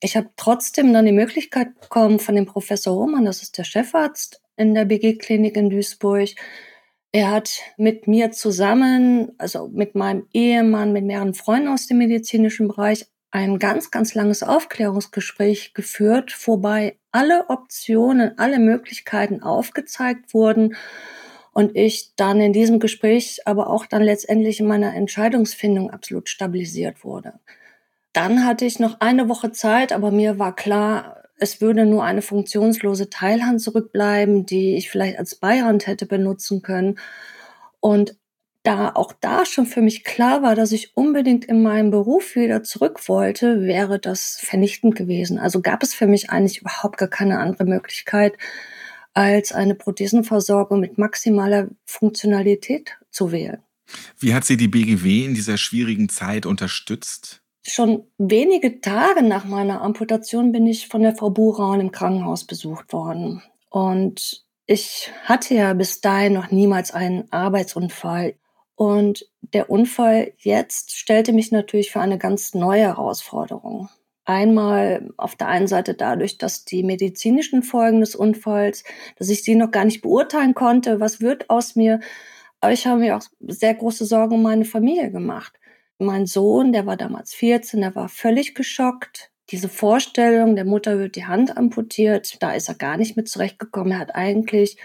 Ich 0.01 0.17
habe 0.17 0.31
trotzdem 0.37 0.93
dann 0.93 1.07
die 1.07 1.13
Möglichkeit 1.13 1.81
bekommen 1.81 2.21
von 2.21 2.37
dem 2.37 2.47
Professor 2.47 2.95
Hohmann, 2.95 3.25
das 3.25 3.43
ist 3.43 3.59
der 3.59 3.65
Chefarzt, 3.65 4.42
in 4.63 4.75
der 4.75 4.85
BG-Klinik 4.85 5.57
in 5.57 5.71
Duisburg. 5.71 6.31
Er 7.13 7.31
hat 7.31 7.61
mit 7.77 8.07
mir 8.09 8.31
zusammen, 8.31 9.33
also 9.39 9.69
mit 9.69 9.95
meinem 9.95 10.27
Ehemann, 10.33 10.93
mit 10.93 11.05
mehreren 11.05 11.35
Freunden 11.35 11.69
aus 11.69 11.87
dem 11.87 11.99
medizinischen 11.99 12.69
Bereich, 12.69 13.07
ein 13.31 13.59
ganz, 13.59 13.91
ganz 13.91 14.15
langes 14.15 14.43
Aufklärungsgespräch 14.43 15.75
geführt, 15.75 16.35
wobei 16.47 16.99
alle 17.13 17.49
Optionen, 17.49 18.39
alle 18.39 18.59
Möglichkeiten 18.59 19.43
aufgezeigt 19.43 20.35
wurden 20.35 20.77
und 21.53 21.77
ich 21.77 22.15
dann 22.17 22.41
in 22.41 22.53
diesem 22.53 22.79
Gespräch 22.79 23.41
aber 23.47 23.69
auch 23.69 23.87
dann 23.87 24.03
letztendlich 24.03 24.61
in 24.61 24.67
meiner 24.67 24.95
Entscheidungsfindung 24.95 25.91
absolut 25.91 26.29
stabilisiert 26.29 27.05
wurde. 27.05 27.41
Dann 28.13 28.45
hatte 28.45 28.67
ich 28.67 28.79
noch 28.79 29.01
eine 29.01 29.29
Woche 29.29 29.53
Zeit, 29.53 29.93
aber 29.93 30.11
mir 30.11 30.39
war 30.39 30.55
klar, 30.55 31.22
es 31.43 31.61
würde 31.61 31.85
nur 31.85 32.05
eine 32.05 32.23
funktionslose 32.23 33.11
Teilhand 33.11 33.61
zurückbleiben, 33.61 34.47
die 34.47 34.77
ich 34.77 34.91
vielleicht 34.91 35.19
als 35.19 35.35
Beihand 35.35 35.89
hätte 35.89 36.07
benutzen 36.07 36.63
können. 36.63 36.99
Und 37.81 38.17
da 38.63 38.93
auch 38.95 39.13
da 39.21 39.45
schon 39.45 39.67
für 39.67 39.83
mich 39.83 40.05
klar 40.05 40.43
war, 40.43 40.55
dass 40.55 40.71
ich 40.71 40.97
unbedingt 40.97 41.45
in 41.45 41.63
meinen 41.63 41.91
Beruf 41.91 42.37
wieder 42.37 42.63
zurück 42.63 43.09
wollte, 43.09 43.63
wäre 43.63 43.99
das 43.99 44.39
vernichtend 44.41 44.95
gewesen. 44.95 45.41
Also 45.41 45.61
gab 45.61 45.83
es 45.83 45.95
für 45.95 46.07
mich 46.07 46.31
eigentlich 46.31 46.61
überhaupt 46.61 46.97
gar 46.97 47.09
keine 47.09 47.41
andere 47.41 47.65
Möglichkeit, 47.65 48.35
als 49.13 49.51
eine 49.51 49.75
Prothesenversorgung 49.75 50.79
mit 50.79 50.97
maximaler 50.97 51.71
Funktionalität 51.85 52.97
zu 53.11 53.33
wählen. 53.33 53.59
Wie 54.17 54.33
hat 54.33 54.45
Sie 54.45 54.57
die 54.57 54.69
BGW 54.69 55.25
in 55.25 55.35
dieser 55.35 55.59
schwierigen 55.59 56.09
Zeit 56.09 56.47
unterstützt? 56.47 57.42
Schon 57.65 58.05
wenige 58.19 58.81
Tage 58.81 59.23
nach 59.23 59.45
meiner 59.45 59.83
Amputation 59.83 60.51
bin 60.51 60.67
ich 60.67 60.89
von 60.89 61.03
der 61.03 61.15
Frau 61.15 61.31
Buraun 61.31 61.81
im 61.81 61.93
Krankenhaus 61.93 62.45
besucht 62.45 62.93
worden. 62.93 63.43
Und 63.71 64.45
ich 64.67 65.11
hatte 65.25 65.55
ja 65.55 65.73
bis 65.73 66.01
dahin 66.01 66.33
noch 66.33 66.51
niemals 66.51 66.93
einen 66.93 67.31
Arbeitsunfall. 67.31 68.35
Und 68.75 69.29
der 69.41 69.71
Unfall 69.71 70.33
jetzt 70.39 70.97
stellte 70.97 71.33
mich 71.33 71.53
natürlich 71.53 71.93
für 71.93 72.01
eine 72.01 72.19
ganz 72.19 72.55
neue 72.55 72.83
Herausforderung. 72.83 73.89
Einmal 74.25 75.11
auf 75.17 75.37
der 75.37 75.49
einen 75.49 75.67
Seite 75.67 75.95
dadurch, 75.95 76.39
dass 76.39 76.65
die 76.65 76.83
medizinischen 76.83 77.63
Folgen 77.63 78.01
des 78.01 78.15
Unfalls, 78.15 78.83
dass 79.17 79.29
ich 79.29 79.45
sie 79.45 79.55
noch 79.55 79.71
gar 79.71 79.85
nicht 79.85 80.03
beurteilen 80.03 80.55
konnte, 80.55 81.01
was 81.01 81.21
wird 81.21 81.51
aus 81.51 81.77
mir. 81.77 82.01
Aber 82.61 82.73
ich 82.73 82.87
habe 82.87 83.01
mir 83.01 83.17
auch 83.17 83.23
sehr 83.41 83.75
große 83.75 84.05
Sorgen 84.05 84.35
um 84.35 84.43
meine 84.43 84.65
Familie 84.65 85.11
gemacht. 85.11 85.59
Mein 86.03 86.27
Sohn, 86.27 86.73
der 86.73 86.87
war 86.87 86.97
damals 86.97 87.35
14, 87.35 87.81
der 87.81 87.95
war 87.95 88.09
völlig 88.09 88.55
geschockt. 88.55 89.31
Diese 89.51 89.69
Vorstellung, 89.69 90.57
der 90.57 90.65
Mutter 90.65 90.99
wird 90.99 91.17
die 91.17 91.27
Hand 91.27 91.57
amputiert, 91.57 92.37
da 92.41 92.53
ist 92.53 92.69
er 92.69 92.75
gar 92.75 92.97
nicht 92.97 93.17
mit 93.17 93.29
zurechtgekommen. 93.29 93.93
Er 93.93 93.99
hat 93.99 94.15
eigentlich 94.15 94.79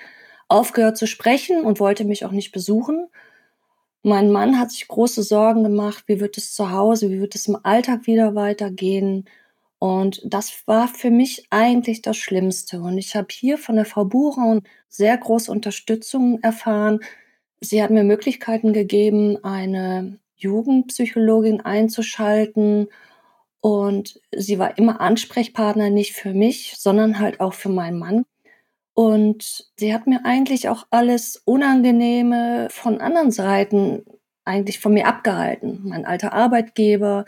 aufgehört 0.47 0.97
zu 0.97 1.07
sprechen 1.07 1.63
und 1.63 1.79
wollte 1.79 2.05
mich 2.05 2.25
auch 2.25 2.31
nicht 2.31 2.51
besuchen. 2.51 3.07
Mein 4.03 4.31
Mann 4.31 4.59
hat 4.59 4.71
sich 4.71 4.87
große 4.87 5.23
Sorgen 5.23 5.63
gemacht, 5.63 6.05
wie 6.07 6.19
wird 6.19 6.37
es 6.37 6.53
zu 6.53 6.71
Hause, 6.71 7.09
wie 7.11 7.19
wird 7.19 7.35
es 7.35 7.47
im 7.47 7.57
Alltag 7.63 8.07
wieder 8.07 8.35
weitergehen. 8.35 9.25
Und 9.79 10.21
das 10.25 10.63
war 10.65 10.87
für 10.87 11.11
mich 11.11 11.47
eigentlich 11.49 12.01
das 12.01 12.17
Schlimmste. 12.17 12.81
Und 12.81 12.97
ich 12.97 13.15
habe 13.15 13.27
hier 13.31 13.57
von 13.57 13.75
der 13.75 13.85
Frau 13.85 14.05
Bucher 14.05 14.61
sehr 14.89 15.17
große 15.17 15.51
Unterstützung 15.51 16.39
erfahren. 16.41 16.99
Sie 17.59 17.83
hat 17.83 17.91
mir 17.91 18.03
Möglichkeiten 18.03 18.73
gegeben, 18.73 19.43
eine 19.43 20.19
Jugendpsychologin 20.37 21.61
einzuschalten. 21.61 22.87
Und 23.61 24.21
sie 24.35 24.59
war 24.59 24.77
immer 24.77 25.01
Ansprechpartner 25.01 25.89
nicht 25.89 26.13
für 26.13 26.33
mich, 26.33 26.75
sondern 26.77 27.19
halt 27.19 27.39
auch 27.39 27.53
für 27.53 27.69
meinen 27.69 27.99
Mann. 27.99 28.25
Und 28.93 29.67
sie 29.77 29.93
hat 29.93 30.07
mir 30.07 30.25
eigentlich 30.25 30.69
auch 30.69 30.87
alles 30.89 31.41
Unangenehme 31.45 32.67
von 32.71 32.99
anderen 32.99 33.31
Seiten 33.31 34.05
eigentlich 34.45 34.79
von 34.79 34.93
mir 34.93 35.05
abgehalten. 35.07 35.81
Mein 35.83 36.05
alter 36.05 36.33
Arbeitgeber 36.33 37.25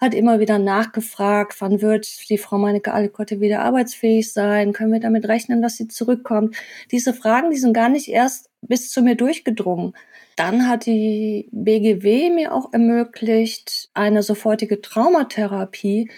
hat 0.00 0.14
immer 0.14 0.40
wieder 0.40 0.58
nachgefragt, 0.58 1.56
wann 1.60 1.82
wird 1.82 2.30
die 2.30 2.38
Frau 2.38 2.56
Meinecke 2.56 2.94
Alikotte 2.94 3.40
wieder 3.40 3.60
arbeitsfähig 3.60 4.32
sein? 4.32 4.72
Können 4.72 4.92
wir 4.92 5.00
damit 5.00 5.28
rechnen, 5.28 5.60
dass 5.60 5.76
sie 5.76 5.88
zurückkommt? 5.88 6.56
Diese 6.90 7.12
Fragen, 7.12 7.50
die 7.50 7.58
sind 7.58 7.74
gar 7.74 7.90
nicht 7.90 8.08
erst 8.08 8.49
bis 8.62 8.90
zu 8.90 9.02
mir 9.02 9.14
durchgedrungen. 9.14 9.94
Dann 10.36 10.68
hat 10.68 10.86
die 10.86 11.48
BGW 11.52 12.30
mir 12.30 12.54
auch 12.54 12.72
ermöglicht, 12.72 13.90
eine 13.94 14.22
sofortige 14.22 14.80
Traumatherapie 14.80 16.10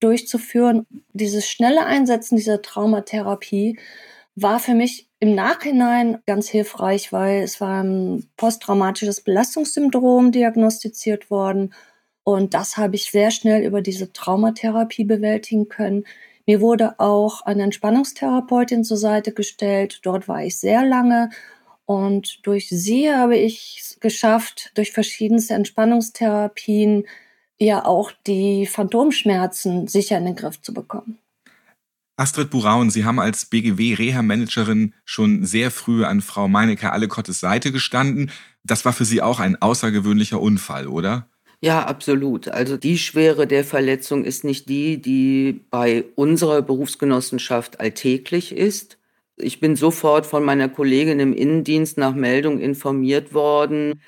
durchzuführen. 0.00 0.86
Dieses 1.12 1.48
schnelle 1.48 1.86
Einsetzen 1.86 2.36
dieser 2.36 2.62
Traumatherapie 2.62 3.78
war 4.36 4.58
für 4.58 4.74
mich 4.74 5.08
im 5.20 5.34
Nachhinein 5.34 6.18
ganz 6.26 6.48
hilfreich, 6.48 7.12
weil 7.12 7.42
es 7.42 7.60
war 7.60 7.82
ein 7.82 8.28
posttraumatisches 8.36 9.22
Belastungssyndrom 9.22 10.32
diagnostiziert 10.32 11.30
worden. 11.30 11.72
Und 12.24 12.54
das 12.54 12.76
habe 12.76 12.96
ich 12.96 13.10
sehr 13.10 13.30
schnell 13.30 13.64
über 13.64 13.80
diese 13.80 14.12
Traumatherapie 14.12 15.04
bewältigen 15.04 15.68
können. 15.68 16.04
Mir 16.46 16.60
wurde 16.60 16.98
auch 16.98 17.42
eine 17.42 17.62
Entspannungstherapeutin 17.62 18.84
zur 18.84 18.98
Seite 18.98 19.32
gestellt. 19.32 20.00
Dort 20.02 20.28
war 20.28 20.44
ich 20.44 20.58
sehr 20.58 20.84
lange. 20.84 21.30
Und 21.86 22.46
durch 22.46 22.68
sie 22.68 23.10
habe 23.12 23.36
ich 23.36 23.78
es 23.80 24.00
geschafft, 24.00 24.70
durch 24.74 24.92
verschiedenste 24.92 25.54
Entspannungstherapien 25.54 27.04
ja 27.58 27.84
auch 27.84 28.12
die 28.26 28.66
Phantomschmerzen 28.66 29.86
sicher 29.86 30.18
in 30.18 30.24
den 30.24 30.36
Griff 30.36 30.60
zu 30.60 30.72
bekommen. 30.72 31.18
Astrid 32.16 32.50
Buraun, 32.50 32.90
Sie 32.90 33.04
haben 33.04 33.18
als 33.18 33.46
BGW-Reha-Managerin 33.46 34.94
schon 35.04 35.44
sehr 35.44 35.72
früh 35.72 36.04
an 36.04 36.20
Frau 36.20 36.46
Meinecke 36.46 36.92
Allekottes 36.92 37.40
Seite 37.40 37.72
gestanden. 37.72 38.30
Das 38.62 38.84
war 38.84 38.92
für 38.92 39.04
Sie 39.04 39.20
auch 39.20 39.40
ein 39.40 39.60
außergewöhnlicher 39.60 40.40
Unfall, 40.40 40.86
oder? 40.86 41.28
Ja, 41.60 41.86
absolut. 41.86 42.48
Also 42.48 42.76
die 42.76 42.98
Schwere 42.98 43.46
der 43.46 43.64
Verletzung 43.64 44.24
ist 44.24 44.44
nicht 44.44 44.68
die, 44.68 45.02
die 45.02 45.64
bei 45.70 46.04
unserer 46.14 46.62
Berufsgenossenschaft 46.62 47.80
alltäglich 47.80 48.52
ist. 48.52 48.98
Ich 49.36 49.58
bin 49.60 49.74
sofort 49.76 50.26
von 50.26 50.44
meiner 50.44 50.68
Kollegin 50.68 51.18
im 51.20 51.32
Innendienst 51.32 51.98
nach 51.98 52.14
Meldung 52.14 52.60
informiert 52.60 53.34
worden, 53.34 54.00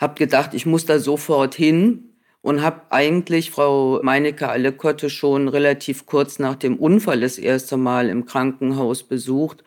habe 0.00 0.14
gedacht, 0.14 0.54
ich 0.54 0.66
muss 0.66 0.86
da 0.86 0.98
sofort 0.98 1.54
hin, 1.54 2.12
und 2.42 2.62
habe 2.62 2.82
eigentlich 2.90 3.50
Frau 3.52 4.00
Meinecke 4.02 4.48
Allekotte 4.48 5.10
schon 5.10 5.48
relativ 5.48 6.06
kurz 6.06 6.38
nach 6.40 6.56
dem 6.56 6.76
Unfall 6.76 7.20
das 7.20 7.38
erste 7.38 7.76
Mal 7.76 8.08
im 8.08 8.26
Krankenhaus 8.26 9.04
besucht, 9.04 9.62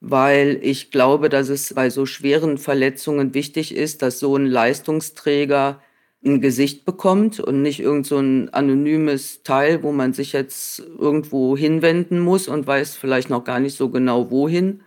weil 0.00 0.58
ich 0.62 0.90
glaube, 0.90 1.28
dass 1.28 1.48
es 1.48 1.74
bei 1.74 1.90
so 1.90 2.06
schweren 2.06 2.58
Verletzungen 2.58 3.34
wichtig 3.34 3.74
ist, 3.74 4.02
dass 4.02 4.18
so 4.20 4.36
ein 4.36 4.46
Leistungsträger 4.46 5.80
ein 6.24 6.40
Gesicht 6.40 6.84
bekommt 6.84 7.40
und 7.40 7.62
nicht 7.62 7.80
irgend 7.80 8.06
so 8.06 8.18
ein 8.18 8.52
anonymes 8.52 9.42
Teil, 9.44 9.82
wo 9.82 9.92
man 9.92 10.12
sich 10.12 10.32
jetzt 10.32 10.80
irgendwo 10.80 11.56
hinwenden 11.56 12.20
muss 12.20 12.48
und 12.48 12.66
weiß 12.66 12.96
vielleicht 12.96 13.30
noch 13.30 13.44
gar 13.44 13.60
nicht 13.60 13.76
so 13.76 13.88
genau 13.90 14.30
wohin. 14.30 14.82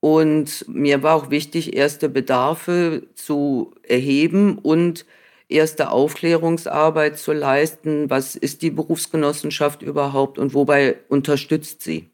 Und 0.00 0.66
mir 0.68 1.02
war 1.02 1.16
auch 1.16 1.30
wichtig, 1.30 1.74
erste 1.76 2.08
Bedarfe 2.08 3.08
zu 3.14 3.74
erheben 3.82 4.58
und 4.58 5.06
erste 5.48 5.90
Aufklärungsarbeit 5.90 7.18
zu 7.18 7.32
leisten. 7.32 8.10
Was 8.10 8.36
ist 8.36 8.62
die 8.62 8.70
Berufsgenossenschaft 8.70 9.82
überhaupt 9.82 10.38
und 10.38 10.54
wobei 10.54 10.98
unterstützt 11.08 11.82
sie? 11.82 12.10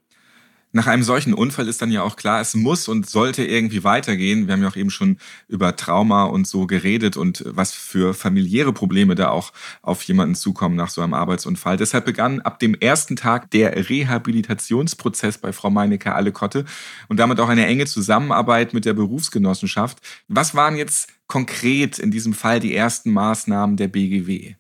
Nach 0.75 0.87
einem 0.87 1.03
solchen 1.03 1.35
Unfall 1.35 1.69
ist 1.69 1.83
dann 1.83 1.91
ja 1.91 2.03
auch 2.03 2.17
klar, 2.17 2.41
es 2.41 2.55
muss 2.55 2.89
und 2.89 3.09
sollte 3.09 3.45
irgendwie 3.45 3.85
weitergehen. 3.85 4.47
Wir 4.47 4.55
haben 4.55 4.63
ja 4.63 4.69
auch 4.69 4.77
eben 4.77 4.89
schon 4.89 5.19
über 5.47 5.77
Trauma 5.77 6.25
und 6.25 6.47
so 6.47 6.67
geredet 6.67 7.19
und 7.19 7.45
was 7.47 7.73
für 7.73 8.15
familiäre 8.15 8.73
Probleme 8.73 9.15
da 9.15 9.29
auch 9.29 9.53
auf 9.83 10.03
jemanden 10.05 10.35
zukommen 10.35 10.75
nach 10.75 10.89
so 10.89 11.03
einem 11.03 11.13
Arbeitsunfall. 11.13 11.77
Deshalb 11.77 12.07
begann 12.07 12.41
ab 12.41 12.59
dem 12.59 12.75
ersten 12.75 13.17
Tag 13.17 13.51
der 13.51 13.91
Rehabilitationsprozess 13.91 15.37
bei 15.37 15.53
Frau 15.53 15.69
Meinecke 15.69 16.15
Allekotte 16.15 16.65
und 17.09 17.21
damit 17.21 17.39
auch 17.39 17.51
eine 17.51 17.67
enge 17.67 17.85
Zusammenarbeit 17.85 18.73
mit 18.73 18.87
der 18.87 18.95
Berufsgenossenschaft. 18.95 19.99
Was 20.29 20.55
waren 20.55 20.77
jetzt 20.77 21.11
konkret 21.27 21.99
in 21.99 22.11
diesem 22.11 22.33
Fall 22.33 22.61
die 22.61 22.75
ersten 22.75 23.11
Maßnahmen 23.11 23.77
der 23.77 23.89
BGW? 23.89 24.55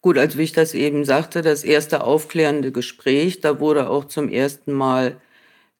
Gut, 0.00 0.16
als 0.16 0.38
wie 0.38 0.42
ich 0.42 0.52
das 0.52 0.74
eben 0.74 1.04
sagte, 1.04 1.42
das 1.42 1.64
erste 1.64 2.04
aufklärende 2.04 2.70
Gespräch, 2.70 3.40
da 3.40 3.58
wurde 3.58 3.90
auch 3.90 4.04
zum 4.04 4.28
ersten 4.28 4.72
Mal 4.72 5.20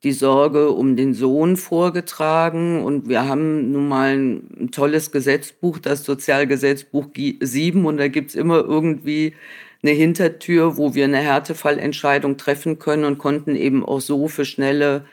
die 0.04 0.12
Sorge 0.12 0.70
um 0.70 0.96
den 0.96 1.14
Sohn 1.14 1.56
vorgetragen. 1.56 2.82
Und 2.82 3.08
wir 3.08 3.26
haben 3.28 3.72
nun 3.72 3.88
mal 3.88 4.14
ein 4.16 4.70
tolles 4.70 5.10
Gesetzbuch, 5.12 5.78
das 5.78 6.04
Sozialgesetzbuch 6.04 7.06
7. 7.40 7.84
Und 7.86 7.96
da 7.98 8.08
gibt's 8.08 8.34
immer 8.34 8.64
irgendwie 8.64 9.34
eine 9.82 9.92
Hintertür, 9.92 10.76
wo 10.76 10.94
wir 10.94 11.04
eine 11.04 11.18
Härtefallentscheidung 11.18 12.36
treffen 12.36 12.78
können 12.78 13.04
und 13.04 13.18
konnten 13.18 13.56
eben 13.56 13.84
auch 13.84 14.00
so 14.00 14.28
für 14.28 14.44
schnelle 14.44 15.04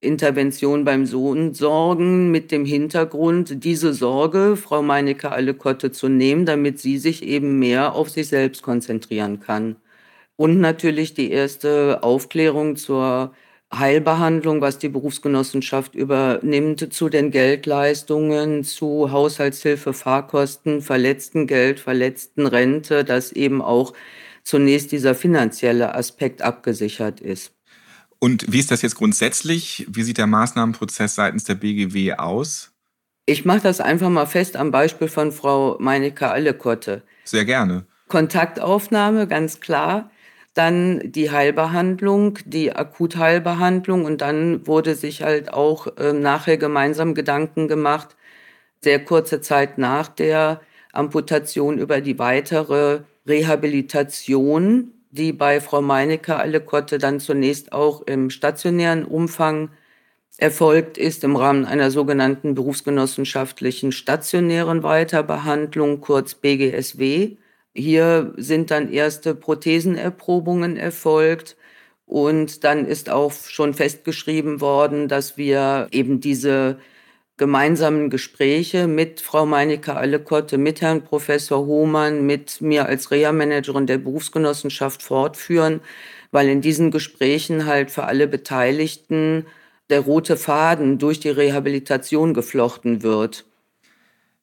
Intervention 0.00 0.84
beim 0.84 1.04
Sohn 1.04 1.52
sorgen, 1.52 2.30
mit 2.30 2.50
dem 2.52 2.64
Hintergrund, 2.64 3.62
diese 3.64 3.92
Sorge, 3.92 4.56
Frau 4.56 4.82
Meinecke 4.82 5.30
Allekotte 5.30 5.92
zu 5.92 6.08
nehmen, 6.08 6.46
damit 6.46 6.78
sie 6.78 6.96
sich 6.98 7.22
eben 7.22 7.58
mehr 7.58 7.94
auf 7.94 8.08
sich 8.08 8.28
selbst 8.28 8.62
konzentrieren 8.62 9.40
kann. 9.40 9.76
Und 10.36 10.58
natürlich 10.60 11.12
die 11.14 11.30
erste 11.30 12.02
Aufklärung 12.02 12.76
zur 12.76 13.34
Heilbehandlung, 13.72 14.60
was 14.60 14.78
die 14.78 14.88
Berufsgenossenschaft 14.88 15.94
übernimmt, 15.94 16.92
zu 16.92 17.08
den 17.08 17.30
Geldleistungen, 17.30 18.64
zu 18.64 19.12
Haushaltshilfe, 19.12 19.92
Fahrkosten, 19.92 20.82
Verletztengeld, 20.82 21.78
Verletztenrente, 21.78 23.04
dass 23.04 23.30
eben 23.30 23.62
auch 23.62 23.92
zunächst 24.42 24.90
dieser 24.90 25.14
finanzielle 25.14 25.94
Aspekt 25.94 26.42
abgesichert 26.42 27.20
ist. 27.20 27.52
Und 28.18 28.52
wie 28.52 28.58
ist 28.58 28.70
das 28.70 28.82
jetzt 28.82 28.96
grundsätzlich? 28.96 29.86
Wie 29.88 30.02
sieht 30.02 30.18
der 30.18 30.26
Maßnahmenprozess 30.26 31.14
seitens 31.14 31.44
der 31.44 31.54
BGW 31.54 32.14
aus? 32.14 32.72
Ich 33.24 33.44
mache 33.44 33.60
das 33.60 33.80
einfach 33.80 34.10
mal 34.10 34.26
fest 34.26 34.56
am 34.56 34.72
Beispiel 34.72 35.08
von 35.08 35.30
Frau 35.30 35.76
Meinecke 35.78 36.28
Allekotte. 36.28 37.02
Sehr 37.24 37.44
gerne. 37.44 37.86
Kontaktaufnahme, 38.08 39.28
ganz 39.28 39.60
klar 39.60 40.10
dann 40.54 41.00
die 41.12 41.30
Heilbehandlung, 41.30 42.38
die 42.44 42.72
Akutheilbehandlung 42.72 44.04
und 44.04 44.20
dann 44.20 44.66
wurde 44.66 44.94
sich 44.94 45.22
halt 45.22 45.52
auch 45.52 45.96
äh, 45.96 46.12
nachher 46.12 46.56
gemeinsam 46.56 47.14
Gedanken 47.14 47.68
gemacht, 47.68 48.16
sehr 48.80 49.04
kurze 49.04 49.40
Zeit 49.40 49.78
nach 49.78 50.08
der 50.08 50.60
Amputation 50.92 51.78
über 51.78 52.00
die 52.00 52.18
weitere 52.18 53.00
Rehabilitation, 53.26 54.92
die 55.10 55.32
bei 55.32 55.60
Frau 55.60 55.82
Meinecke 55.82 56.36
Allekotte 56.36 56.98
dann 56.98 57.20
zunächst 57.20 57.72
auch 57.72 58.02
im 58.02 58.30
stationären 58.30 59.04
Umfang 59.04 59.70
erfolgt 60.38 60.96
ist 60.96 61.22
im 61.22 61.36
Rahmen 61.36 61.66
einer 61.66 61.90
sogenannten 61.90 62.54
berufsgenossenschaftlichen 62.54 63.92
stationären 63.92 64.82
Weiterbehandlung, 64.82 66.00
kurz 66.00 66.34
BGSW. 66.34 67.36
Hier 67.74 68.32
sind 68.36 68.70
dann 68.70 68.92
erste 68.92 69.34
Prothesenerprobungen 69.34 70.76
erfolgt. 70.76 71.56
Und 72.06 72.64
dann 72.64 72.86
ist 72.86 73.08
auch 73.08 73.32
schon 73.32 73.72
festgeschrieben 73.74 74.60
worden, 74.60 75.06
dass 75.06 75.36
wir 75.36 75.86
eben 75.92 76.20
diese 76.20 76.78
gemeinsamen 77.36 78.10
Gespräche 78.10 78.86
mit 78.88 79.20
Frau 79.20 79.46
Meinecke 79.46 79.96
Allekotte, 79.96 80.58
mit 80.58 80.82
Herrn 80.82 81.04
Professor 81.04 81.64
Hohmann, 81.66 82.26
mit 82.26 82.60
mir 82.60 82.86
als 82.86 83.10
Reha-Managerin 83.12 83.86
der 83.86 83.98
Berufsgenossenschaft 83.98 85.02
fortführen, 85.02 85.80
weil 86.32 86.48
in 86.48 86.60
diesen 86.60 86.90
Gesprächen 86.90 87.66
halt 87.66 87.90
für 87.90 88.04
alle 88.04 88.26
Beteiligten 88.28 89.46
der 89.88 90.00
rote 90.00 90.36
Faden 90.36 90.98
durch 90.98 91.20
die 91.20 91.30
Rehabilitation 91.30 92.34
geflochten 92.34 93.02
wird 93.02 93.46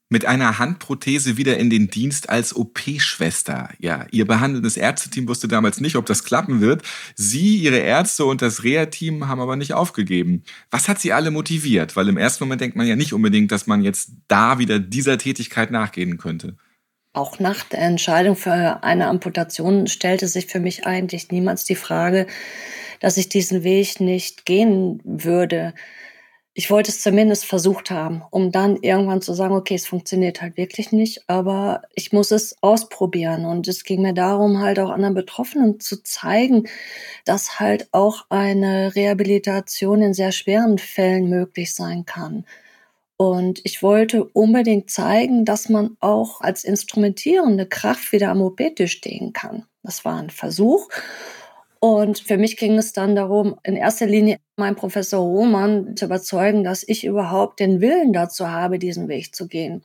mit 0.10 0.26
einer 0.26 0.58
Handprothese 0.58 1.38
wieder 1.38 1.58
in 1.58 1.70
den 1.70 1.90
Dienst 1.90 2.30
als 2.30 2.56
OP-Schwester. 2.56 3.70
Ja, 3.80 4.06
ihr 4.12 4.26
behandelndes 4.26 4.78
Ärzteteam 4.78 5.28
wusste 5.28 5.48
damals 5.48 5.82
nicht, 5.82 5.98
ob 5.98 6.06
das 6.06 6.24
klappen 6.24 6.62
wird. 6.62 6.84
Sie, 7.16 7.58
ihre 7.58 7.80
Ärzte 7.80 8.26
und 8.26 8.42
das 8.42 8.64
Reha-Team 8.64 9.28
haben 9.28 9.42
aber 9.42 9.56
nicht 9.56 9.74
aufgegeben. 9.74 10.44
Was 10.72 10.88
hat 10.88 11.00
sie 11.00 11.12
alle 11.12 11.32
motiviert? 11.32 11.96
Weil 11.96 12.08
im 12.08 12.18
ersten 12.18 12.46
Moment 12.46 12.62
denkt 12.62 12.78
man 12.78 12.88
ja 12.88 12.96
nicht 12.96 13.14
unbedingt, 13.14 13.52
dass 13.52 13.68
man 13.68 13.82
jetzt 13.82 14.12
da 14.28 14.60
wieder 14.60 14.80
dieser 14.80 15.18
Tätigkeit 15.18 15.72
nachgehen 15.72 16.18
könnte. 16.18 16.56
Auch 17.12 17.40
nach 17.40 17.64
der 17.64 17.80
Entscheidung 17.80 18.36
für 18.36 18.84
eine 18.84 19.08
Amputation 19.08 19.88
stellte 19.88 20.28
sich 20.28 20.46
für 20.46 20.60
mich 20.60 20.86
eigentlich 20.86 21.32
niemals 21.32 21.66
die 21.66 21.76
Frage, 21.76 22.28
dass 23.00 23.18
ich 23.18 23.28
diesen 23.28 23.64
Weg 23.64 24.00
nicht 24.00 24.46
gehen 24.46 25.02
würde 25.04 25.74
ich 26.58 26.72
wollte 26.72 26.90
es 26.90 27.02
zumindest 27.02 27.46
versucht 27.46 27.92
haben, 27.92 28.24
um 28.32 28.52
dann 28.52 28.78
irgendwann 28.78 29.22
zu 29.22 29.36
sagen, 29.36 29.54
okay, 29.54 29.76
es 29.76 29.86
funktioniert 29.86 30.42
halt 30.42 30.58
wirklich 30.58 30.92
nicht, 30.92 31.22
aber 31.30 31.84
ich 31.94 32.14
muss 32.14 32.32
es 32.32 32.56
ausprobieren. 32.64 33.46
Und 33.46 33.68
es 33.68 33.84
ging 33.84 34.02
mir 34.02 34.16
darum, 34.16 34.58
halt 34.58 34.80
auch 34.80 34.90
anderen 34.90 35.14
Betroffenen 35.14 35.80
zu 35.80 36.02
zeigen, 36.02 36.68
dass 37.26 37.60
halt 37.60 37.90
auch 37.92 38.26
eine 38.30 38.96
Rehabilitation 38.96 40.02
in 40.02 40.16
sehr 40.16 40.32
schweren 40.32 40.80
Fällen 40.80 41.30
möglich 41.30 41.76
sein 41.76 42.06
kann. 42.08 42.44
Und 43.18 43.62
ich 43.64 43.84
wollte 43.84 44.24
unbedingt 44.24 44.90
zeigen, 44.90 45.46
dass 45.46 45.70
man 45.70 45.96
auch 46.00 46.42
als 46.42 46.64
instrumentierende 46.64 47.68
Kraft 47.68 48.12
wieder 48.12 48.30
am 48.30 48.42
op 48.42 48.60
stehen 48.86 49.32
kann. 49.32 49.66
Das 49.84 50.06
war 50.06 50.18
ein 50.18 50.32
Versuch. 50.32 50.90
Und 51.80 52.20
für 52.20 52.38
mich 52.38 52.58
ging 52.58 52.78
es 52.78 52.94
dann 52.94 53.16
darum, 53.16 53.60
in 53.64 53.76
erster 53.76 54.08
Linie 54.08 54.38
meinen 54.56 54.76
Professor 54.76 55.20
Roman 55.20 55.96
zu 55.96 56.06
überzeugen, 56.06 56.64
dass 56.64 56.84
ich 56.88 57.06
überhaupt 57.06 57.60
den 57.60 57.82
Willen 57.82 58.14
dazu 58.14 58.50
habe, 58.50 58.80
diesen 58.80 59.08
Weg 59.08 59.36
zu 59.36 59.48
gehen. 59.48 59.84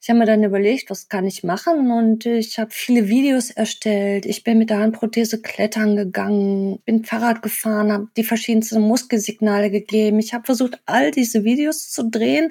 Ich 0.00 0.08
habe 0.08 0.20
mir 0.20 0.26
dann 0.26 0.44
überlegt, 0.44 0.90
was 0.90 1.08
kann 1.08 1.26
ich 1.26 1.42
machen 1.42 1.90
und 1.90 2.26
ich 2.26 2.58
habe 2.58 2.70
viele 2.70 3.08
Videos 3.08 3.50
erstellt. 3.50 4.24
Ich 4.24 4.44
bin 4.44 4.58
mit 4.58 4.70
der 4.70 4.78
Handprothese 4.78 5.40
klettern 5.42 5.96
gegangen, 5.96 6.78
bin 6.84 7.04
Fahrrad 7.04 7.42
gefahren, 7.42 7.92
habe 7.92 8.08
die 8.16 8.24
verschiedensten 8.24 8.80
Muskelsignale 8.82 9.70
gegeben. 9.70 10.18
Ich 10.18 10.32
habe 10.32 10.44
versucht, 10.44 10.80
all 10.86 11.10
diese 11.10 11.44
Videos 11.44 11.90
zu 11.90 12.08
drehen. 12.08 12.50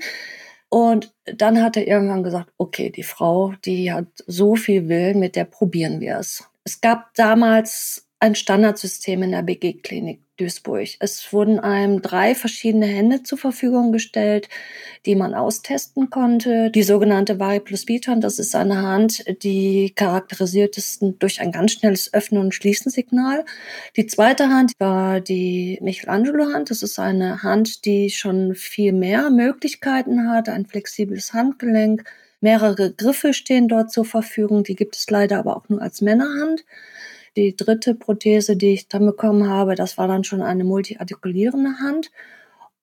Und 0.70 1.14
dann 1.24 1.62
hat 1.62 1.78
er 1.78 1.88
irgendwann 1.88 2.24
gesagt, 2.24 2.52
okay, 2.58 2.90
die 2.90 3.04
Frau, 3.04 3.54
die 3.64 3.94
hat 3.94 4.08
so 4.28 4.56
viel 4.56 4.90
Willen, 4.90 5.20
mit 5.20 5.36
der 5.36 5.46
probieren 5.46 6.02
wir 6.02 6.18
es. 6.18 6.44
Es 6.66 6.82
gab 6.82 7.14
damals 7.14 8.05
ein 8.20 8.36
Standardsystem 8.36 9.24
in 9.24 9.32
der 9.32 9.44
BG-Klinik 9.44 10.22
Duisburg. 10.38 10.90
Es 11.00 11.32
wurden 11.32 11.60
einem 11.60 12.02
drei 12.02 12.36
verschiedene 12.36 12.86
Hände 12.86 13.24
zur 13.24 13.38
Verfügung 13.38 13.92
gestellt, 13.92 14.50
die 15.06 15.16
man 15.16 15.34
austesten 15.34 16.10
konnte. 16.10 16.72
Die 16.72 16.84
sogenannte 16.84 17.40
Vari 17.40 17.60
plus 17.60 17.86
Biton, 17.86 18.20
das 18.20 18.40
ist 18.40 18.56
eine 18.56 18.82
Hand, 18.82 19.24
die 19.44 19.94
charakterisiert 19.96 20.78
ist 20.78 21.04
durch 21.20 21.40
ein 21.40 21.52
ganz 21.52 21.74
schnelles 21.74 22.14
Öffnen- 22.14 22.42
und 22.42 22.54
Schließen-Signal. 22.54 23.46
Die 23.96 24.08
zweite 24.08 24.50
Hand 24.50 24.74
war 24.78 25.22
die 25.22 25.80
Michelangelo-Hand. 25.82 26.70
Das 26.70 26.84
ist 26.84 27.00
eine 27.00 27.44
Hand, 27.44 27.86
die 27.86 28.10
schon 28.10 28.56
viel 28.56 28.92
mehr 28.92 29.30
Möglichkeiten 29.30 30.30
hat, 30.30 30.50
ein 30.50 30.66
flexibles 30.66 31.34
Handgelenk. 31.34 32.04
Mehrere 32.42 32.94
Griffe 32.94 33.34
stehen 33.34 33.68
dort 33.68 33.92
zur 33.92 34.06
Verfügung. 34.06 34.64
Die 34.64 34.76
gibt 34.76 34.98
es 34.98 35.10
leider 35.10 35.40
aber 35.40 35.56
auch 35.56 35.70
nur 35.70 35.82
als 35.82 36.02
Männerhand. 36.02 36.66
Die 37.38 37.56
dritte 37.56 37.96
Prothese, 37.96 38.56
die 38.56 38.74
ich 38.74 38.88
dann 38.88 39.06
bekommen 39.06 39.50
habe, 39.50 39.76
das 39.76 39.98
war 39.98 40.08
dann 40.08 40.24
schon 40.24 40.42
eine 40.42 40.64
multiartikulierende 40.64 41.80
Hand. 41.80 42.12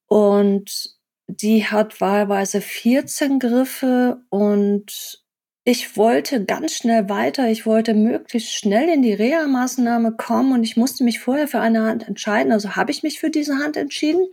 Und 0.06 0.96
die 1.26 1.64
hat 1.66 2.00
wahlweise 2.00 2.60
14 2.60 3.38
Griffe 3.38 4.20
und 4.28 5.22
ich 5.64 5.96
wollte 5.96 6.44
ganz 6.44 6.74
schnell 6.74 7.08
weiter. 7.08 7.48
Ich 7.48 7.66
wollte 7.66 7.94
möglichst 7.94 8.52
schnell 8.52 8.88
in 8.88 9.02
die 9.02 9.14
Reha-Maßnahme 9.14 10.12
kommen 10.16 10.52
und 10.52 10.64
ich 10.64 10.76
musste 10.76 11.04
mich 11.04 11.20
vorher 11.20 11.46
für 11.46 11.60
eine 11.60 11.82
Hand 11.82 12.08
entscheiden. 12.08 12.52
Also 12.52 12.74
habe 12.74 12.90
ich 12.90 13.02
mich 13.02 13.20
für 13.20 13.30
diese 13.30 13.58
Hand 13.58 13.76
entschieden. 13.76 14.26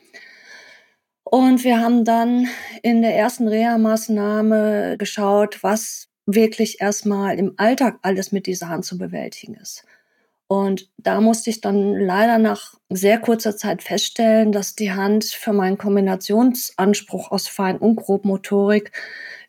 Und 1.23 1.63
wir 1.63 1.79
haben 1.79 2.03
dann 2.03 2.47
in 2.82 3.03
der 3.03 3.15
ersten 3.15 3.47
Reha-Maßnahme 3.47 4.97
geschaut, 4.97 5.63
was 5.63 6.08
wirklich 6.25 6.82
erstmal 6.82 7.38
im 7.38 7.53
Alltag 7.58 7.99
alles 8.01 8.32
mit 8.32 8.47
dieser 8.47 8.69
Hand 8.69 8.86
zu 8.86 8.97
bewältigen 8.97 9.53
ist. 9.55 9.86
Und 10.51 10.89
da 10.97 11.21
musste 11.21 11.51
ich 11.51 11.62
dann 11.62 11.93
leider 11.93 12.39
nach 12.39 12.73
sehr 12.89 13.19
kurzer 13.19 13.55
Zeit 13.55 13.83
feststellen, 13.83 14.51
dass 14.51 14.73
die 14.73 14.91
Hand 14.91 15.25
für 15.25 15.53
meinen 15.53 15.77
Kombinationsanspruch 15.77 17.29
aus 17.29 17.47
Fein- 17.47 17.77
und 17.77 17.97
Grobmotorik 17.97 18.91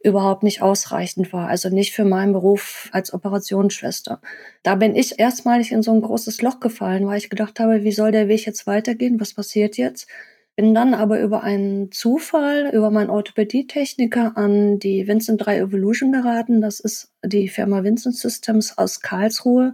überhaupt 0.05 0.43
nicht 0.43 0.61
ausreichend 0.61 1.33
war. 1.33 1.49
Also 1.49 1.71
nicht 1.71 1.95
für 1.95 2.05
meinen 2.05 2.35
Beruf 2.35 2.91
als 2.93 3.15
Operationsschwester. 3.15 4.21
Da 4.63 4.75
bin 4.75 4.95
ich 4.95 5.19
erstmalig 5.19 5.73
in 5.73 5.83
so 5.83 5.91
ein 5.91 6.03
großes 6.03 6.43
Loch 6.43 6.61
gefallen, 6.61 7.07
weil 7.07 7.17
ich 7.17 7.31
gedacht 7.31 7.61
habe, 7.61 7.83
wie 7.83 7.93
soll 7.93 8.13
der 8.13 8.29
Weg 8.29 8.45
jetzt 8.45 8.67
weitergehen? 8.67 9.19
Was 9.19 9.33
passiert 9.33 9.79
jetzt? 9.79 10.07
Bin 10.55 10.75
dann 10.75 10.93
aber 10.93 11.19
über 11.21 11.43
einen 11.43 11.91
Zufall, 11.93 12.69
über 12.75 12.91
meinen 12.91 13.09
Orthopädietechniker 13.09 14.37
an 14.37 14.79
die 14.79 15.09
Vincent 15.09 15.47
3 15.47 15.61
Evolution 15.61 16.13
geraten. 16.13 16.61
Das 16.61 16.79
ist 16.79 17.11
die 17.25 17.49
Firma 17.49 17.85
Vincent 17.85 18.17
Systems 18.17 18.77
aus 18.77 19.01
Karlsruhe. 19.01 19.73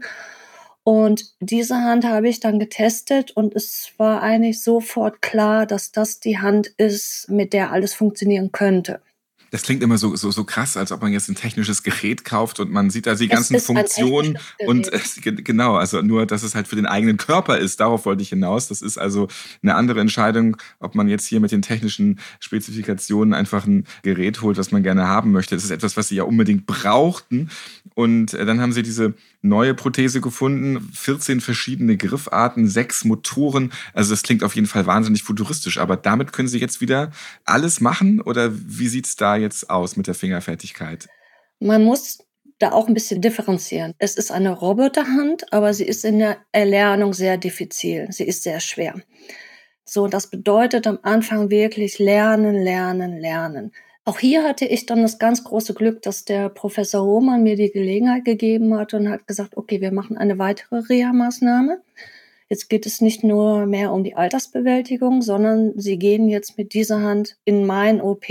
Und 0.86 1.32
diese 1.40 1.82
Hand 1.82 2.04
habe 2.04 2.28
ich 2.28 2.38
dann 2.38 2.60
getestet 2.60 3.32
und 3.32 3.56
es 3.56 3.90
war 3.96 4.22
eigentlich 4.22 4.62
sofort 4.62 5.20
klar, 5.20 5.66
dass 5.66 5.90
das 5.90 6.20
die 6.20 6.38
Hand 6.38 6.68
ist, 6.76 7.28
mit 7.28 7.52
der 7.52 7.72
alles 7.72 7.92
funktionieren 7.92 8.52
könnte. 8.52 9.00
Das 9.50 9.62
klingt 9.62 9.82
immer 9.82 9.98
so, 9.98 10.14
so, 10.14 10.30
so 10.30 10.44
krass, 10.44 10.76
als 10.76 10.92
ob 10.92 11.02
man 11.02 11.12
jetzt 11.12 11.28
ein 11.28 11.34
technisches 11.34 11.82
Gerät 11.82 12.24
kauft 12.24 12.60
und 12.60 12.70
man 12.70 12.90
sieht 12.90 13.06
da 13.06 13.16
die 13.16 13.26
ganzen 13.26 13.58
Funktionen 13.58 14.38
und 14.66 14.92
äh, 14.92 15.00
genau, 15.32 15.74
also 15.74 16.02
nur, 16.02 16.24
dass 16.24 16.44
es 16.44 16.54
halt 16.54 16.68
für 16.68 16.76
den 16.76 16.86
eigenen 16.86 17.16
Körper 17.16 17.58
ist, 17.58 17.80
darauf 17.80 18.06
wollte 18.06 18.22
ich 18.22 18.28
hinaus. 18.28 18.68
Das 18.68 18.82
ist 18.82 18.96
also 18.96 19.26
eine 19.62 19.74
andere 19.74 20.00
Entscheidung, 20.00 20.56
ob 20.78 20.94
man 20.94 21.08
jetzt 21.08 21.26
hier 21.26 21.40
mit 21.40 21.50
den 21.50 21.62
technischen 21.62 22.20
Spezifikationen 22.38 23.34
einfach 23.34 23.66
ein 23.66 23.86
Gerät 24.02 24.42
holt, 24.42 24.56
was 24.56 24.70
man 24.70 24.84
gerne 24.84 25.08
haben 25.08 25.32
möchte. 25.32 25.56
Das 25.56 25.64
ist 25.64 25.70
etwas, 25.70 25.96
was 25.96 26.08
sie 26.08 26.16
ja 26.16 26.24
unbedingt 26.24 26.66
brauchten. 26.66 27.50
Und 27.94 28.34
äh, 28.34 28.44
dann 28.44 28.60
haben 28.60 28.72
sie 28.72 28.82
diese 28.82 29.14
neue 29.42 29.74
Prothese 29.74 30.20
gefunden, 30.20 30.90
14 30.92 31.40
verschiedene 31.40 31.96
Griffarten, 31.96 32.68
sechs 32.68 33.04
Motoren. 33.04 33.72
Also 33.92 34.10
das 34.10 34.22
klingt 34.22 34.42
auf 34.42 34.54
jeden 34.54 34.66
Fall 34.66 34.86
wahnsinnig 34.86 35.22
futuristisch. 35.22 35.78
Aber 35.78 35.96
damit 35.96 36.32
können 36.32 36.48
Sie 36.48 36.58
jetzt 36.58 36.80
wieder 36.80 37.10
alles 37.44 37.80
machen 37.80 38.20
oder 38.20 38.50
wie 38.52 38.88
sieht 38.88 39.06
es 39.06 39.16
da 39.16 39.36
jetzt 39.36 39.70
aus 39.70 39.96
mit 39.96 40.06
der 40.06 40.14
Fingerfertigkeit? 40.14 41.08
Man 41.60 41.84
muss 41.84 42.18
da 42.58 42.72
auch 42.72 42.88
ein 42.88 42.94
bisschen 42.94 43.20
differenzieren. 43.20 43.94
Es 43.98 44.16
ist 44.16 44.30
eine 44.30 44.50
Roboterhand, 44.50 45.52
aber 45.52 45.74
sie 45.74 45.84
ist 45.84 46.04
in 46.04 46.18
der 46.18 46.38
Erlernung 46.52 47.12
sehr 47.12 47.36
diffizil. 47.36 48.06
Sie 48.10 48.24
ist 48.24 48.42
sehr 48.42 48.60
schwer. 48.60 48.94
So, 49.84 50.08
das 50.08 50.28
bedeutet 50.28 50.86
am 50.86 50.98
Anfang 51.02 51.50
wirklich 51.50 51.98
lernen, 51.98 52.56
lernen, 52.56 53.18
lernen. 53.18 53.72
Auch 54.08 54.20
hier 54.20 54.44
hatte 54.44 54.64
ich 54.66 54.86
dann 54.86 55.02
das 55.02 55.18
ganz 55.18 55.42
große 55.42 55.74
Glück, 55.74 56.00
dass 56.02 56.24
der 56.24 56.48
Professor 56.48 57.04
Hohmann 57.04 57.42
mir 57.42 57.56
die 57.56 57.72
Gelegenheit 57.72 58.24
gegeben 58.24 58.78
hat 58.78 58.94
und 58.94 59.08
hat 59.08 59.26
gesagt, 59.26 59.56
okay, 59.56 59.80
wir 59.80 59.90
machen 59.90 60.16
eine 60.16 60.38
weitere 60.38 60.76
Reha-Maßnahme. 60.76 61.82
Jetzt 62.48 62.68
geht 62.68 62.86
es 62.86 63.00
nicht 63.00 63.24
nur 63.24 63.66
mehr 63.66 63.92
um 63.92 64.04
die 64.04 64.14
Altersbewältigung, 64.14 65.22
sondern 65.22 65.76
Sie 65.76 65.98
gehen 65.98 66.28
jetzt 66.28 66.56
mit 66.56 66.72
dieser 66.72 67.02
Hand 67.02 67.36
in 67.44 67.66
mein 67.66 68.00
OP 68.00 68.26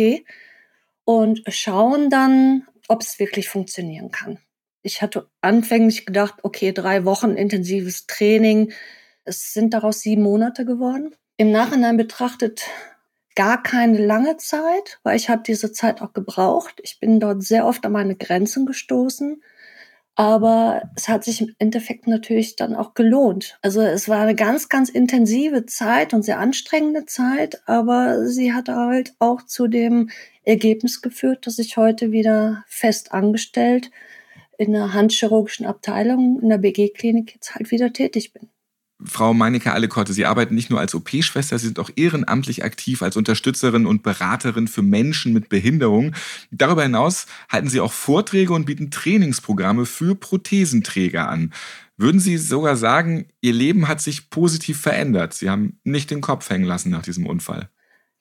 und 1.04 1.44
schauen 1.50 2.10
dann, 2.10 2.66
ob 2.88 3.02
es 3.02 3.20
wirklich 3.20 3.50
funktionieren 3.50 4.12
kann. 4.12 4.40
Ich 4.82 5.02
hatte 5.02 5.28
anfänglich 5.42 6.06
gedacht, 6.06 6.36
okay, 6.44 6.72
drei 6.72 7.04
Wochen 7.04 7.32
intensives 7.32 8.08
Training. 8.08 8.72
Es 9.26 9.52
sind 9.54 9.74
daraus 9.74 10.00
sieben 10.00 10.24
Monate 10.24 10.64
geworden. 10.64 11.14
Im 11.36 11.52
Nachhinein 11.52 11.98
betrachtet 11.98 12.64
gar 13.36 13.62
keine 13.62 14.04
lange 14.04 14.38
Zeit, 14.38 15.00
weil 15.04 15.18
ich 15.18 15.30
habe 15.30 15.44
diese 15.46 15.72
Zeit 15.72 16.02
auch 16.02 16.14
gebraucht. 16.14 16.80
Ich 16.84 17.00
bin 17.00 17.20
dort 17.20 17.44
sehr 17.44 17.66
oft 17.66 17.86
an 17.86 17.92
meine 17.92 18.16
Grenzen 18.16 18.66
gestoßen. 18.66 19.42
Aber 20.18 20.90
es 20.96 21.10
hat 21.10 21.26
sich 21.26 21.42
im 21.42 21.54
Endeffekt 21.60 22.08
natürlich 22.08 22.56
dann 22.56 22.74
auch 22.74 22.94
gelohnt. 22.94 23.60
Also 23.62 23.82
es 23.82 24.08
war 24.08 24.22
eine 24.22 24.36
ganz, 24.36 24.70
ganz 24.70 24.88
intensive 24.90 25.66
Zeit 25.66 26.14
und 26.14 26.24
sehr 26.24 26.40
anstrengende 26.40 27.06
Zeit, 27.06 27.62
aber 27.68 28.26
sie 28.26 28.54
hat 28.54 28.70
halt 28.70 29.14
auch 29.20 29.42
zu 29.42 29.68
dem 29.68 30.10
Ergebnis 30.44 31.02
geführt, 31.02 31.46
dass 31.48 31.60
ich 31.60 31.76
heute 31.76 32.12
wieder 32.14 32.64
fest 32.68 33.12
angestellt 33.12 33.92
in 34.58 34.72
der 34.72 34.94
handchirurgischen 34.94 35.66
Abteilung 35.66 36.40
in 36.42 36.48
der 36.48 36.60
BG-Klinik 36.60 37.34
jetzt 37.34 37.56
halt 37.56 37.72
wieder 37.72 37.92
tätig 37.92 38.32
bin. 38.32 38.50
Frau 39.04 39.34
Meinecke 39.34 39.74
Allekotte, 39.74 40.14
Sie 40.14 40.26
arbeiten 40.26 40.56
nicht 40.56 40.70
nur 40.70 40.80
als 40.80 40.96
OP-Schwester, 40.96 41.60
Sie 41.60 41.66
sind 41.66 41.80
auch 41.80 41.90
ehrenamtlich 41.96 42.64
aktiv 42.64 43.02
als 43.02 43.18
Unterstützerin 43.18 43.86
und 43.86 44.04
Beraterin 44.04 44.70
für 44.70 44.84
Menschen 44.84 45.34
mit 45.34 45.50
Behinderung. 45.50 46.16
Darüber 46.50 46.84
hinaus 46.84 47.26
halten 47.50 47.68
Sie 47.68 47.82
auch 47.82 47.92
Vorträge 47.92 48.54
und 48.54 48.66
bieten 48.66 48.92
Trainingsprogramme 48.92 49.86
für 49.86 50.16
Prothesenträger 50.16 51.28
an. 51.28 51.52
Würden 51.98 52.22
Sie 52.22 52.38
sogar 52.38 52.78
sagen, 52.78 53.26
Ihr 53.42 53.54
Leben 53.54 53.88
hat 53.88 54.00
sich 54.00 54.30
positiv 54.30 54.80
verändert? 54.80 55.34
Sie 55.34 55.50
haben 55.50 55.80
nicht 55.84 56.10
den 56.10 56.22
Kopf 56.22 56.50
hängen 56.50 56.66
lassen 56.66 56.90
nach 56.90 57.04
diesem 57.04 57.26
Unfall. 57.26 57.70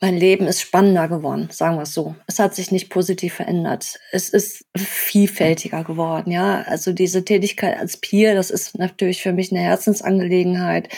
Mein 0.05 0.19
Leben 0.19 0.47
ist 0.47 0.61
spannender 0.61 1.09
geworden, 1.09 1.49
sagen 1.51 1.77
wir 1.77 1.85
es 1.85 1.95
so. 1.95 2.15
Es 2.27 2.39
hat 2.39 2.55
sich 2.55 2.71
nicht 2.71 2.91
positiv 2.91 3.33
verändert. 3.33 3.99
Es 4.13 4.29
ist 4.29 4.67
vielfältiger 4.77 5.83
geworden, 5.83 6.31
ja. 6.31 6.61
Also 6.67 6.93
diese 6.93 7.25
Tätigkeit 7.25 7.79
als 7.79 7.97
Peer, 7.97 8.35
das 8.35 8.51
ist 8.51 8.77
natürlich 8.77 9.23
für 9.23 9.33
mich 9.33 9.51
eine 9.51 9.63
Herzensangelegenheit. 9.63 10.91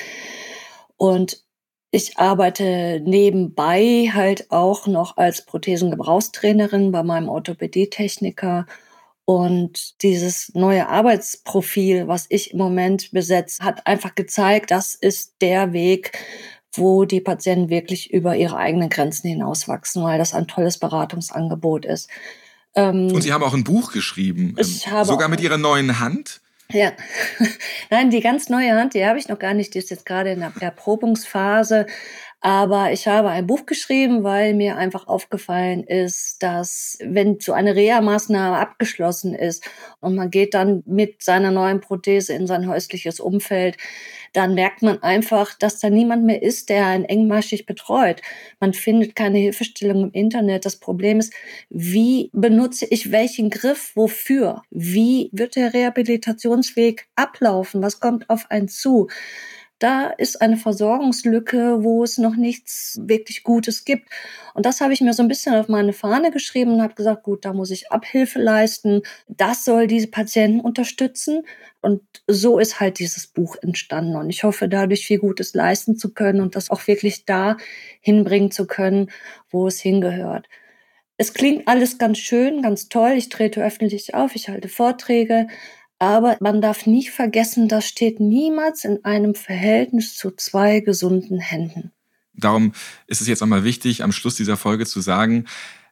Und 0.96 1.40
ich 1.92 2.18
arbeite 2.18 3.00
nebenbei 3.04 4.10
halt 4.12 4.50
auch 4.50 4.88
noch 4.88 5.16
als 5.18 5.46
Prothesengebrauchstrainerin 5.46 6.90
bei 6.90 7.04
meinem 7.04 7.28
Orthopädietechniker 7.28 8.66
und 9.28 10.02
dieses 10.04 10.52
neue 10.54 10.88
Arbeitsprofil, 10.88 12.06
was 12.06 12.26
ich 12.28 12.52
im 12.52 12.58
Moment 12.58 13.10
besetze, 13.10 13.64
hat 13.64 13.84
einfach 13.84 14.14
gezeigt, 14.14 14.70
das 14.70 14.94
ist 14.94 15.34
der 15.40 15.72
Weg, 15.72 16.16
wo 16.72 17.04
die 17.04 17.20
Patienten 17.20 17.70
wirklich 17.70 18.12
über 18.12 18.36
ihre 18.36 18.56
eigenen 18.56 18.88
Grenzen 18.88 19.28
hinauswachsen, 19.28 20.02
weil 20.02 20.18
das 20.18 20.34
ein 20.34 20.46
tolles 20.46 20.78
Beratungsangebot 20.78 21.84
ist. 21.86 22.10
Ähm, 22.74 23.10
und 23.12 23.22
Sie 23.22 23.32
haben 23.32 23.42
auch 23.42 23.54
ein 23.54 23.64
Buch 23.64 23.92
geschrieben, 23.92 24.54
ich 24.58 24.86
ähm, 24.86 24.92
habe 24.92 25.06
sogar 25.06 25.28
mit 25.28 25.40
Ihrer 25.40 25.58
neuen 25.58 25.98
Hand. 25.98 26.40
Ja, 26.70 26.92
nein, 27.90 28.10
die 28.10 28.20
ganz 28.20 28.48
neue 28.48 28.72
Hand, 28.72 28.94
die 28.94 29.06
habe 29.06 29.18
ich 29.18 29.28
noch 29.28 29.38
gar 29.38 29.54
nicht, 29.54 29.74
die 29.74 29.78
ist 29.78 29.90
jetzt 29.90 30.04
gerade 30.04 30.32
in 30.32 30.40
der 30.40 30.52
Erprobungsphase. 30.58 31.86
Aber 32.46 32.92
ich 32.92 33.08
habe 33.08 33.30
ein 33.30 33.48
Buch 33.48 33.66
geschrieben, 33.66 34.22
weil 34.22 34.54
mir 34.54 34.76
einfach 34.76 35.08
aufgefallen 35.08 35.82
ist, 35.82 36.40
dass 36.44 36.96
wenn 37.02 37.40
so 37.40 37.52
eine 37.52 37.74
Reha-Maßnahme 37.74 38.56
abgeschlossen 38.56 39.34
ist 39.34 39.68
und 39.98 40.14
man 40.14 40.30
geht 40.30 40.54
dann 40.54 40.84
mit 40.86 41.24
seiner 41.24 41.50
neuen 41.50 41.80
Prothese 41.80 42.34
in 42.34 42.46
sein 42.46 42.68
häusliches 42.68 43.18
Umfeld, 43.18 43.78
dann 44.32 44.54
merkt 44.54 44.82
man 44.82 45.02
einfach, 45.02 45.54
dass 45.58 45.80
da 45.80 45.90
niemand 45.90 46.22
mehr 46.22 46.40
ist, 46.40 46.68
der 46.68 46.86
einen 46.86 47.04
engmaschig 47.04 47.66
betreut. 47.66 48.22
Man 48.60 48.74
findet 48.74 49.16
keine 49.16 49.38
Hilfestellung 49.38 50.04
im 50.04 50.12
Internet. 50.12 50.66
Das 50.66 50.76
Problem 50.76 51.18
ist, 51.18 51.34
wie 51.68 52.30
benutze 52.32 52.86
ich 52.88 53.10
welchen 53.10 53.50
Griff 53.50 53.90
wofür? 53.96 54.62
Wie 54.70 55.30
wird 55.32 55.56
der 55.56 55.74
Rehabilitationsweg 55.74 57.08
ablaufen? 57.16 57.82
Was 57.82 57.98
kommt 57.98 58.30
auf 58.30 58.48
einen 58.52 58.68
zu? 58.68 59.08
Da 59.78 60.06
ist 60.06 60.40
eine 60.40 60.56
Versorgungslücke, 60.56 61.82
wo 61.82 62.02
es 62.02 62.16
noch 62.16 62.36
nichts 62.36 62.98
wirklich 63.02 63.42
Gutes 63.42 63.84
gibt. 63.84 64.08
Und 64.54 64.64
das 64.64 64.80
habe 64.80 64.94
ich 64.94 65.02
mir 65.02 65.12
so 65.12 65.22
ein 65.22 65.28
bisschen 65.28 65.54
auf 65.54 65.68
meine 65.68 65.92
Fahne 65.92 66.30
geschrieben 66.30 66.74
und 66.74 66.82
habe 66.82 66.94
gesagt, 66.94 67.24
gut, 67.24 67.44
da 67.44 67.52
muss 67.52 67.70
ich 67.70 67.92
Abhilfe 67.92 68.40
leisten. 68.40 69.02
Das 69.28 69.64
soll 69.64 69.86
diese 69.86 70.08
Patienten 70.08 70.60
unterstützen. 70.60 71.42
Und 71.82 72.02
so 72.26 72.58
ist 72.58 72.80
halt 72.80 72.98
dieses 72.98 73.26
Buch 73.26 73.56
entstanden. 73.60 74.16
Und 74.16 74.30
ich 74.30 74.44
hoffe, 74.44 74.68
dadurch 74.68 75.06
viel 75.06 75.18
Gutes 75.18 75.52
leisten 75.52 75.96
zu 75.96 76.14
können 76.14 76.40
und 76.40 76.56
das 76.56 76.70
auch 76.70 76.86
wirklich 76.86 77.26
da 77.26 77.58
hinbringen 78.00 78.50
zu 78.50 78.66
können, 78.66 79.10
wo 79.50 79.66
es 79.66 79.80
hingehört. 79.80 80.48
Es 81.18 81.34
klingt 81.34 81.68
alles 81.68 81.98
ganz 81.98 82.18
schön, 82.18 82.62
ganz 82.62 82.88
toll. 82.88 83.12
Ich 83.16 83.28
trete 83.28 83.64
öffentlich 83.64 84.14
auf, 84.14 84.34
ich 84.34 84.48
halte 84.48 84.68
Vorträge, 84.68 85.48
aber 85.98 86.36
man 86.40 86.60
darf 86.60 86.86
nie 86.86 87.06
vergessen, 87.08 87.68
das 87.68 87.86
steht 87.86 88.20
niemals 88.20 88.84
in 88.84 89.04
einem 89.04 89.34
Verhältnis 89.34 90.16
zu 90.16 90.30
zwei 90.30 90.80
gesunden 90.80 91.38
Händen. 91.40 91.92
Darum 92.34 92.72
ist 93.06 93.20
es 93.20 93.28
jetzt 93.28 93.42
einmal 93.42 93.64
wichtig, 93.64 94.02
am 94.02 94.12
Schluss 94.12 94.36
dieser 94.36 94.56
Folge 94.56 94.84
zu 94.84 95.00
sagen, 95.00 95.46